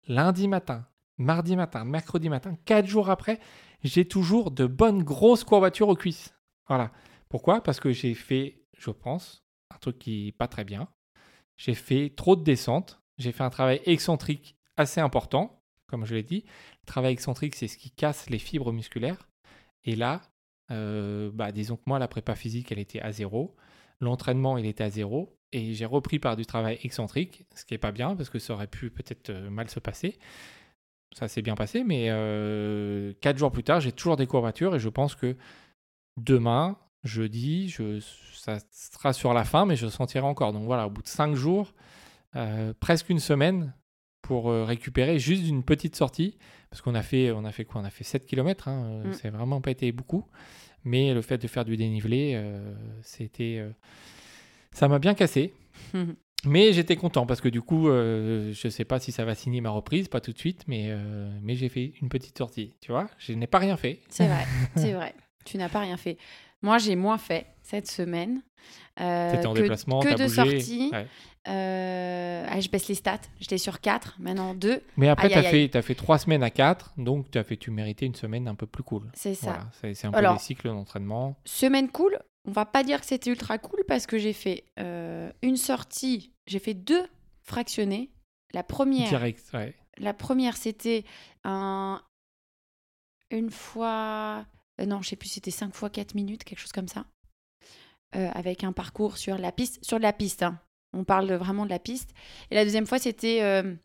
lundi 0.07 0.47
matin, 0.47 0.85
mardi 1.17 1.55
matin, 1.55 1.85
mercredi 1.85 2.29
matin, 2.29 2.55
quatre 2.65 2.87
jours 2.87 3.09
après, 3.09 3.39
j'ai 3.83 4.05
toujours 4.05 4.51
de 4.51 4.65
bonnes 4.65 5.03
grosses 5.03 5.43
courbatures 5.43 5.89
aux 5.89 5.95
cuisses. 5.95 6.33
Voilà. 6.67 6.91
Pourquoi? 7.29 7.61
Parce 7.61 7.79
que 7.79 7.91
j'ai 7.91 8.13
fait, 8.13 8.61
je 8.77 8.91
pense, 8.91 9.43
un 9.73 9.77
truc 9.77 9.99
qui 9.99 10.25
n'est 10.25 10.31
pas 10.31 10.47
très 10.47 10.63
bien. 10.63 10.87
J'ai 11.57 11.75
fait 11.75 12.13
trop 12.15 12.35
de 12.35 12.43
descentes. 12.43 13.01
J'ai 13.17 13.31
fait 13.31 13.43
un 13.43 13.49
travail 13.49 13.81
excentrique 13.85 14.55
assez 14.77 15.01
important, 15.01 15.61
comme 15.87 16.05
je 16.05 16.15
l'ai 16.15 16.23
dit. 16.23 16.45
Le 16.83 16.85
travail 16.85 17.13
excentrique, 17.13 17.55
c'est 17.55 17.67
ce 17.67 17.77
qui 17.77 17.91
casse 17.91 18.29
les 18.29 18.39
fibres 18.39 18.71
musculaires. 18.71 19.27
Et 19.83 19.95
là, 19.95 20.21
euh, 20.71 21.31
bah, 21.33 21.51
disons 21.51 21.75
que 21.75 21.83
moi, 21.85 21.99
la 21.99 22.07
prépa 22.07 22.35
physique, 22.35 22.71
elle 22.71 22.79
était 22.79 23.01
à 23.01 23.11
zéro. 23.11 23.55
L'entraînement, 24.01 24.57
il 24.57 24.65
était 24.65 24.83
à 24.83 24.89
zéro. 24.89 25.35
Et 25.51 25.73
j'ai 25.73 25.85
repris 25.85 26.19
par 26.19 26.35
du 26.35 26.45
travail 26.45 26.77
excentrique, 26.83 27.45
ce 27.55 27.65
qui 27.65 27.73
n'est 27.73 27.79
pas 27.79 27.91
bien, 27.91 28.15
parce 28.15 28.29
que 28.29 28.37
ça 28.37 28.53
aurait 28.53 28.67
pu 28.67 28.91
peut-être 28.91 29.31
euh, 29.31 29.49
mal 29.49 29.69
se 29.69 29.79
passer. 29.79 30.17
Ça 31.15 31.27
s'est 31.27 31.41
bien 31.41 31.55
passé, 31.55 31.83
mais 31.83 32.07
euh, 32.09 33.13
quatre 33.19 33.37
jours 33.37 33.51
plus 33.51 33.63
tard, 33.63 33.79
j'ai 33.79 33.91
toujours 33.91 34.15
des 34.15 34.27
courbatures 34.27 34.75
et 34.75 34.79
je 34.79 34.89
pense 34.89 35.15
que 35.15 35.35
demain, 36.17 36.77
jeudi, 37.03 37.69
je, 37.69 37.99
ça 38.33 38.59
sera 38.71 39.11
sur 39.11 39.33
la 39.33 39.43
fin, 39.43 39.65
mais 39.65 39.75
je 39.75 39.87
sentirai 39.87 40.25
encore. 40.25 40.53
Donc 40.53 40.65
voilà, 40.65 40.85
au 40.85 40.91
bout 40.91 41.01
de 41.01 41.07
cinq 41.07 41.33
jours, 41.33 41.73
presque 42.79 43.09
une 43.09 43.19
semaine 43.19 43.73
pour 44.21 44.49
euh, 44.49 44.63
récupérer 44.63 45.19
juste 45.19 45.43
d'une 45.43 45.63
petite 45.63 45.95
sortie, 45.95 46.37
parce 46.69 46.81
qu'on 46.81 46.95
a 46.95 47.01
fait, 47.01 47.31
on 47.31 47.45
a 47.45 47.51
fait 47.51 47.65
quoi? 47.65 47.81
On 47.81 47.85
a 47.85 47.89
fait 47.89 48.03
7 48.03 48.25
km, 48.25 48.67
hein, 48.67 48.83
euh, 48.85 49.09
Mm. 49.09 49.13
c'est 49.13 49.29
vraiment 49.29 49.61
pas 49.61 49.71
été 49.71 49.91
beaucoup, 49.91 50.25
mais 50.83 51.13
le 51.13 51.21
fait 51.21 51.37
de 51.37 51.47
faire 51.47 51.65
du 51.65 51.77
dénivelé, 51.77 52.33
euh, 52.35 52.73
c'était, 53.01 53.57
euh, 53.59 53.69
ça 54.71 54.87
m'a 54.87 54.99
bien 54.99 55.13
cassé. 55.13 55.53
Mais 56.45 56.71
j'étais 56.71 56.95
content 56.95 57.25
parce 57.25 57.41
que 57.41 57.49
du 57.49 57.61
coup, 57.61 57.89
euh, 57.89 58.53
je 58.53 58.69
sais 58.69 58.85
pas 58.85 58.97
si 59.01 59.11
ça 59.11 59.25
va 59.25 59.35
signer 59.35 59.59
ma 59.59 59.71
reprise, 59.71 60.07
pas 60.07 60.21
tout 60.21 60.31
de 60.31 60.37
suite, 60.37 60.63
mais, 60.67 60.89
mais 61.41 61.55
j'ai 61.55 61.67
fait 61.67 61.91
une 62.01 62.07
petite 62.07 62.37
sortie, 62.37 62.75
tu 62.79 62.93
vois? 62.93 63.09
Je 63.17 63.33
n'ai 63.33 63.45
pas 63.45 63.57
rien 63.59 63.75
fait. 63.75 63.99
C'est 64.07 64.25
vrai, 64.25 64.45
c'est 64.77 64.93
vrai. 64.93 65.13
Tu 65.43 65.57
n'as 65.57 65.67
pas 65.67 65.81
rien 65.81 65.97
fait. 65.97 66.17
Moi, 66.61 66.77
j'ai 66.77 66.95
moins 66.95 67.17
fait 67.17 67.45
cette 67.61 67.91
semaine. 67.91 68.41
En 68.95 69.31
que, 69.53 69.59
déplacement, 69.59 69.99
que 69.99 70.09
de 70.15 70.23
bougé. 70.23 70.29
sorties. 70.29 70.89
Ouais. 70.93 71.07
Euh, 71.47 72.45
ah, 72.49 72.59
je 72.59 72.69
baisse 72.69 72.87
les 72.87 72.95
stats. 72.95 73.21
J'étais 73.39 73.57
sur 73.57 73.79
4, 73.79 74.17
maintenant 74.19 74.53
2. 74.53 74.81
Mais 74.97 75.07
après, 75.07 75.29
tu 75.29 75.35
as, 75.35 75.39
aïe, 75.39 75.69
fait, 75.69 75.81
fait 75.81 75.95
trois 75.95 76.17
semaines 76.19 76.43
à 76.43 76.49
quatre, 76.49 76.93
donc 76.97 77.31
t'as 77.31 77.43
fait, 77.43 77.57
tu 77.57 77.71
méritais 77.71 78.05
une 78.05 78.15
semaine 78.15 78.47
un 78.47 78.55
peu 78.55 78.67
plus 78.67 78.83
cool. 78.83 79.09
C'est 79.13 79.35
ça. 79.35 79.69
Voilà, 79.81 79.95
c'est, 79.95 80.05
un 80.05 80.11
peu 80.11 80.33
les 80.33 80.39
cycles 80.39 80.67
d'entraînement. 80.67 81.35
Semaine 81.45 81.89
cool. 81.89 82.19
On 82.47 82.51
va 82.51 82.65
pas 82.65 82.83
dire 82.83 82.99
que 82.99 83.05
c'était 83.05 83.29
ultra 83.29 83.57
cool 83.57 83.83
parce 83.87 84.05
que 84.05 84.17
j'ai 84.17 84.33
fait 84.33 84.65
euh, 84.79 85.31
une 85.41 85.57
sortie. 85.57 86.33
J'ai 86.47 86.59
fait 86.59 86.73
deux 86.73 87.03
fractionnés. 87.43 88.11
La 88.53 88.63
première, 88.63 89.07
Direct, 89.07 89.43
ouais. 89.53 89.75
la 89.99 90.13
première 90.13 90.57
c'était 90.57 91.05
un, 91.43 92.01
une 93.29 93.51
fois. 93.51 94.45
euh, 94.81 94.85
non, 94.85 95.01
je 95.01 95.09
sais 95.09 95.15
plus, 95.15 95.29
c'était 95.29 95.51
5 95.51 95.75
fois 95.75 95.89
4 95.91 96.15
minutes, 96.15 96.43
quelque 96.43 96.59
chose 96.59 96.71
comme 96.71 96.87
ça. 96.87 97.05
Euh, 98.15 98.29
avec 98.33 98.63
un 98.63 98.71
parcours 98.71 99.17
sur 99.17 99.37
la 99.37 99.51
piste. 99.51 99.83
Sur 99.85 99.99
la 99.99 100.13
piste, 100.13 100.41
hein. 100.41 100.59
On 100.93 101.03
parle 101.03 101.31
vraiment 101.33 101.65
de 101.65 101.69
la 101.69 101.79
piste. 101.79 102.11
Et 102.51 102.55
la 102.55 102.63
deuxième 102.63 102.87
fois, 102.87 102.99
c'était 102.99 103.41
euh, 103.41 103.75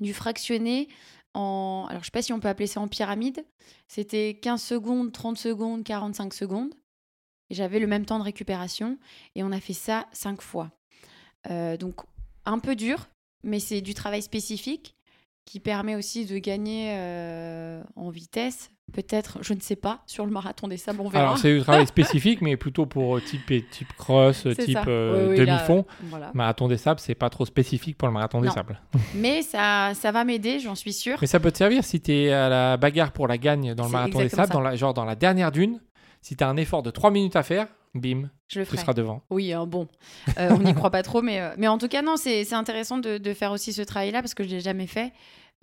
du 0.00 0.14
fractionné 0.14 0.88
en. 1.34 1.86
Alors, 1.88 2.02
je 2.02 2.06
sais 2.06 2.12
pas 2.12 2.22
si 2.22 2.32
on 2.32 2.40
peut 2.40 2.48
appeler 2.48 2.66
ça 2.66 2.80
en 2.80 2.88
pyramide. 2.88 3.44
C'était 3.88 4.38
15 4.40 4.62
secondes, 4.62 5.12
30 5.12 5.38
secondes, 5.38 5.84
45 5.84 6.34
secondes. 6.34 6.74
Et 7.50 7.54
j'avais 7.54 7.78
le 7.78 7.86
même 7.86 8.06
temps 8.06 8.18
de 8.18 8.24
récupération. 8.24 8.98
Et 9.34 9.42
on 9.42 9.52
a 9.52 9.60
fait 9.60 9.72
ça 9.72 10.06
cinq 10.12 10.40
fois. 10.40 10.70
Euh, 11.50 11.76
donc, 11.76 12.00
un 12.44 12.58
peu 12.58 12.74
dur, 12.74 13.08
mais 13.42 13.60
c'est 13.60 13.80
du 13.80 13.94
travail 13.94 14.22
spécifique 14.22 14.95
qui 15.46 15.60
permet 15.60 15.94
aussi 15.94 16.26
de 16.26 16.36
gagner 16.36 16.90
euh, 16.98 17.82
en 17.94 18.10
vitesse. 18.10 18.70
Peut-être, 18.92 19.38
je 19.42 19.52
ne 19.54 19.60
sais 19.60 19.74
pas, 19.74 20.02
sur 20.06 20.24
le 20.26 20.30
marathon 20.30 20.68
des 20.68 20.76
sables, 20.76 21.00
on 21.00 21.08
verra. 21.08 21.24
Alors, 21.24 21.38
c'est 21.38 21.52
du 21.52 21.60
travail 21.60 21.86
spécifique, 21.88 22.40
mais 22.40 22.56
plutôt 22.56 22.86
pour 22.86 23.20
type, 23.22 23.46
type 23.70 23.92
cross, 23.96 24.46
type 24.58 24.78
euh, 24.86 25.30
Oui, 25.30 25.38
oui, 25.40 25.46
là, 25.46 25.56
demi-fond. 25.56 25.86
voilà. 26.04 26.30
Marathon 26.34 26.68
des 26.68 26.76
sables, 26.76 27.00
c'est 27.00 27.16
pas 27.16 27.28
trop 27.30 27.44
spécifique 27.46 27.96
pour 27.96 28.06
le 28.06 28.14
marathon 28.14 28.40
des 28.40 28.48
Non. 28.48 28.54
sables. 28.54 28.80
Mais 29.14 29.42
ça, 29.42 29.92
ça 29.94 30.12
va 30.12 30.24
m'aider, 30.24 30.60
j'en 30.60 30.74
suis 30.76 30.92
sûre. 30.92 31.18
Mais 31.20 31.26
ça 31.26 31.40
peut 31.40 31.50
te 31.50 31.58
servir 31.58 31.82
si 31.84 32.00
tu 32.00 32.12
es 32.12 32.32
à 32.32 32.48
la 32.48 32.76
bagarre 32.76 33.10
pour 33.12 33.26
la 33.26 33.38
gagne 33.38 33.74
dans 33.74 33.86
le 33.86 33.90
marathon 33.90 34.18
des 34.20 34.28
sables, 34.28 34.52
dans 34.52 34.60
la, 34.60 34.76
genre 34.76 34.94
dans 34.94 35.04
la 35.04 35.16
dernière 35.16 35.50
dune. 35.50 35.80
Si 36.22 36.36
tu 36.36 36.44
as 36.44 36.48
un 36.48 36.56
effort 36.56 36.82
de 36.82 36.90
3 36.90 37.10
minutes 37.10 37.36
à 37.36 37.42
faire, 37.42 37.66
bim, 37.94 38.30
Je 38.48 38.60
le 38.60 38.66
tu 38.66 38.76
seras 38.76 38.92
devant. 38.94 39.22
Oui, 39.30 39.52
hein, 39.52 39.66
bon, 39.66 39.88
Euh, 40.38 40.50
on 40.50 40.58
n'y 40.58 40.74
croit 40.74 40.90
pas 40.90 41.02
trop, 41.02 41.22
mais, 41.22 41.40
euh, 41.40 41.54
mais 41.58 41.68
en 41.68 41.78
tout 41.78 41.88
cas, 41.88 42.02
non, 42.02 42.16
c'est 42.16 42.52
intéressant 42.52 42.98
de, 42.98 43.18
de 43.18 43.34
faire 43.34 43.52
aussi 43.52 43.72
ce 43.72 43.82
travail-là 43.82 44.20
parce 44.22 44.34
que 44.34 44.42
je 44.44 44.48
ne 44.50 44.54
l'ai 44.54 44.60
jamais 44.60 44.86
fait. 44.86 45.12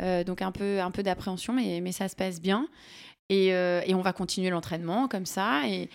Euh, 0.01 0.23
donc 0.23 0.41
un 0.41 0.51
peu, 0.51 0.81
un 0.81 0.89
peu 0.91 1.03
d'appréhension, 1.03 1.53
mais, 1.53 1.79
mais 1.81 1.91
ça 1.91 2.07
se 2.07 2.15
passe 2.15 2.41
bien. 2.41 2.67
Et, 3.29 3.53
euh, 3.53 3.81
et 3.85 3.95
on 3.95 4.01
va 4.01 4.11
continuer 4.13 4.49
l'entraînement 4.49 5.07
comme 5.07 5.25
ça. 5.25 5.67
Et, 5.67 5.89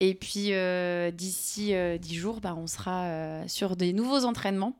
et 0.00 0.14
puis 0.14 0.52
euh, 0.52 1.10
d'ici 1.10 1.74
euh, 1.74 1.96
10 1.98 2.14
jours, 2.14 2.40
bah, 2.40 2.54
on 2.56 2.66
sera 2.66 3.04
euh, 3.04 3.44
sur 3.48 3.76
des 3.76 3.92
nouveaux 3.92 4.24
entraînements, 4.24 4.76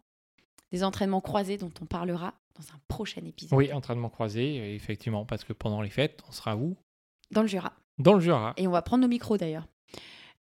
des 0.72 0.84
entraînements 0.84 1.20
croisés 1.20 1.56
dont 1.56 1.70
on 1.80 1.86
parlera 1.86 2.34
dans 2.58 2.64
un 2.74 2.78
prochain 2.88 3.22
épisode 3.24 3.56
Oui, 3.58 3.72
entraînement 3.72 4.10
croisé, 4.10 4.60
euh, 4.60 4.74
effectivement, 4.74 5.24
parce 5.24 5.44
que 5.44 5.52
pendant 5.52 5.80
les 5.80 5.88
fêtes, 5.90 6.20
on 6.28 6.32
sera 6.32 6.56
où? 6.56 6.76
Dans 7.30 7.42
le 7.42 7.48
Jura. 7.48 7.72
Dans 7.98 8.12
le 8.14 8.20
Jura. 8.20 8.52
Et 8.56 8.66
on 8.68 8.72
va 8.72 8.82
prendre 8.82 9.02
nos 9.02 9.08
micros 9.08 9.38
d'ailleurs. 9.38 9.66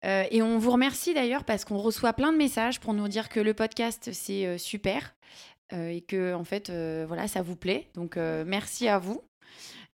Euh, 0.06 0.26
et 0.32 0.42
on 0.42 0.58
vous 0.58 0.72
remercie 0.72 1.14
d'ailleurs 1.14 1.44
parce 1.44 1.66
qu'on 1.66 1.78
reçoit 1.78 2.14
plein 2.14 2.32
de 2.32 2.38
messages 2.38 2.80
pour 2.80 2.94
nous 2.94 3.08
dire 3.08 3.30
que 3.30 3.40
le 3.40 3.54
podcast 3.54 4.10
c'est 4.14 4.48
euh, 4.48 4.58
super 4.58 5.16
euh, 5.74 5.90
et 5.90 6.02
que 6.02 6.34
en 6.34 6.44
fait 6.44 6.72
voilà 6.72 7.28
ça 7.28 7.42
vous 7.42 7.56
plaît. 7.56 7.90
Donc 7.94 8.16
merci 8.18 8.88
à 8.88 8.98
vous. 8.98 9.22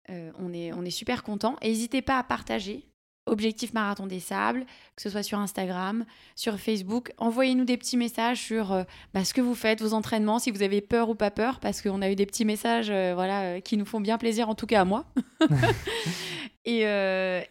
On 0.09 0.53
est 0.53 0.73
on 0.73 0.85
est 0.85 0.91
super 0.91 1.23
content. 1.23 1.57
N'hésitez 1.63 2.03
pas 2.03 2.19
à 2.19 2.23
partager. 2.23 2.92
Objectif 3.27 3.73
Marathon 3.73 4.07
des 4.07 4.19
Sables, 4.19 4.65
que 4.97 5.03
ce 5.03 5.09
soit 5.09 5.23
sur 5.23 5.39
Instagram, 5.39 6.05
sur 6.35 6.59
Facebook. 6.59 7.13
Envoyez-nous 7.19 7.65
des 7.65 7.77
petits 7.77 7.97
messages 7.97 8.41
sur 8.41 8.73
euh, 8.73 8.83
bah, 9.15 9.25
ce 9.25 9.33
que 9.33 9.41
vous 9.41 9.55
faites, 9.55 9.81
vos 9.81 9.95
entraînements, 9.95 10.41
si 10.41 10.51
vous 10.51 10.63
avez 10.63 10.81
peur 10.81 11.09
ou 11.09 11.15
pas 11.15 11.31
peur, 11.31 11.61
parce 11.61 11.83
qu'on 11.83 12.03
a 12.03 12.11
eu 12.11 12.17
des 12.17 12.27
petits 12.27 12.45
messages 12.45 12.89
euh, 12.91 13.13
voilà, 13.15 13.43
euh, 13.43 13.61
qui 13.61 13.77
nous 13.77 13.85
font 13.85 14.01
bien 14.01 14.19
plaisir, 14.19 14.49
en 14.49 14.57
tout 14.57 14.67
cas 14.67 14.81
à 14.81 14.85
moi. 14.85 15.05
et, 16.65 16.81
et 16.81 16.85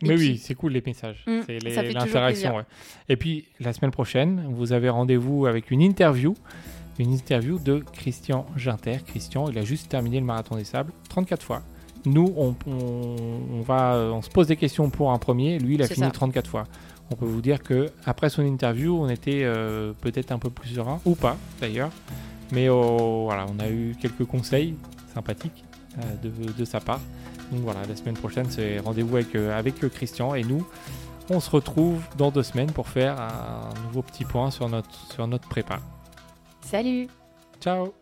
Mais 0.01 0.15
puis- 0.15 0.17
oui, 0.17 0.37
c'est 0.37 0.55
cool 0.55 0.73
les 0.73 0.83
messages. 0.85 1.23
Mm, 1.25 1.39
c'est 1.45 1.59
l'interaction. 1.93 2.57
ouais. 2.57 2.63
Et 3.09 3.15
puis, 3.15 3.45
la 3.59 3.73
semaine 3.73 3.91
prochaine, 3.91 4.47
vous 4.53 4.73
avez 4.73 4.89
rendez-vous 4.89 5.45
avec 5.45 5.71
une 5.71 5.81
interview. 5.81 6.33
Une 6.99 7.13
interview 7.13 7.57
de 7.57 7.83
Christian 7.93 8.45
Ginter. 8.57 8.97
Christian, 9.07 9.49
il 9.49 9.57
a 9.57 9.63
juste 9.63 9.89
terminé 9.89 10.19
le 10.19 10.25
marathon 10.25 10.55
des 10.57 10.65
sables 10.65 10.91
34 11.09 11.41
fois. 11.43 11.63
Nous, 12.05 12.33
on, 12.35 12.55
on- 12.67 13.15
on 13.59 13.61
va, 13.61 13.95
on 14.13 14.21
se 14.21 14.29
pose 14.29 14.47
des 14.47 14.55
questions 14.55 14.89
pour 14.89 15.11
un 15.11 15.17
premier. 15.19 15.59
Lui, 15.59 15.75
il 15.75 15.81
a 15.83 15.87
fini 15.87 16.05
ça. 16.07 16.11
34 16.11 16.49
fois. 16.49 16.63
On 17.11 17.15
peut 17.15 17.25
vous 17.25 17.41
dire 17.41 17.61
que 17.61 17.89
après 18.05 18.29
son 18.29 18.43
interview, 18.45 18.97
on 18.97 19.09
était 19.09 19.41
euh, 19.43 19.93
peut-être 20.01 20.31
un 20.31 20.39
peu 20.39 20.49
plus 20.49 20.69
serein, 20.69 20.99
ou 21.05 21.13
pas 21.15 21.35
d'ailleurs. 21.59 21.91
Mais 22.51 22.69
oh, 22.69 23.23
voilà, 23.25 23.45
on 23.53 23.59
a 23.59 23.69
eu 23.69 23.95
quelques 24.01 24.25
conseils 24.25 24.75
sympathiques 25.13 25.63
euh, 25.97 26.01
de, 26.23 26.51
de 26.53 26.65
sa 26.65 26.79
part. 26.79 27.01
Donc 27.51 27.61
voilà, 27.61 27.81
la 27.87 27.95
semaine 27.97 28.15
prochaine, 28.15 28.45
c'est 28.49 28.79
rendez-vous 28.79 29.17
avec, 29.17 29.35
euh, 29.35 29.57
avec 29.57 29.83
euh, 29.83 29.89
Christian 29.89 30.35
et 30.35 30.43
nous. 30.43 30.65
On 31.29 31.39
se 31.39 31.49
retrouve 31.49 32.01
dans 32.17 32.31
deux 32.31 32.43
semaines 32.43 32.71
pour 32.71 32.87
faire 32.87 33.19
un 33.19 33.69
nouveau 33.87 34.01
petit 34.01 34.25
point 34.25 34.49
sur 34.51 34.67
notre, 34.69 34.89
sur 35.13 35.27
notre 35.27 35.47
prépa. 35.47 35.79
Salut 36.61 37.07
Ciao 37.61 37.93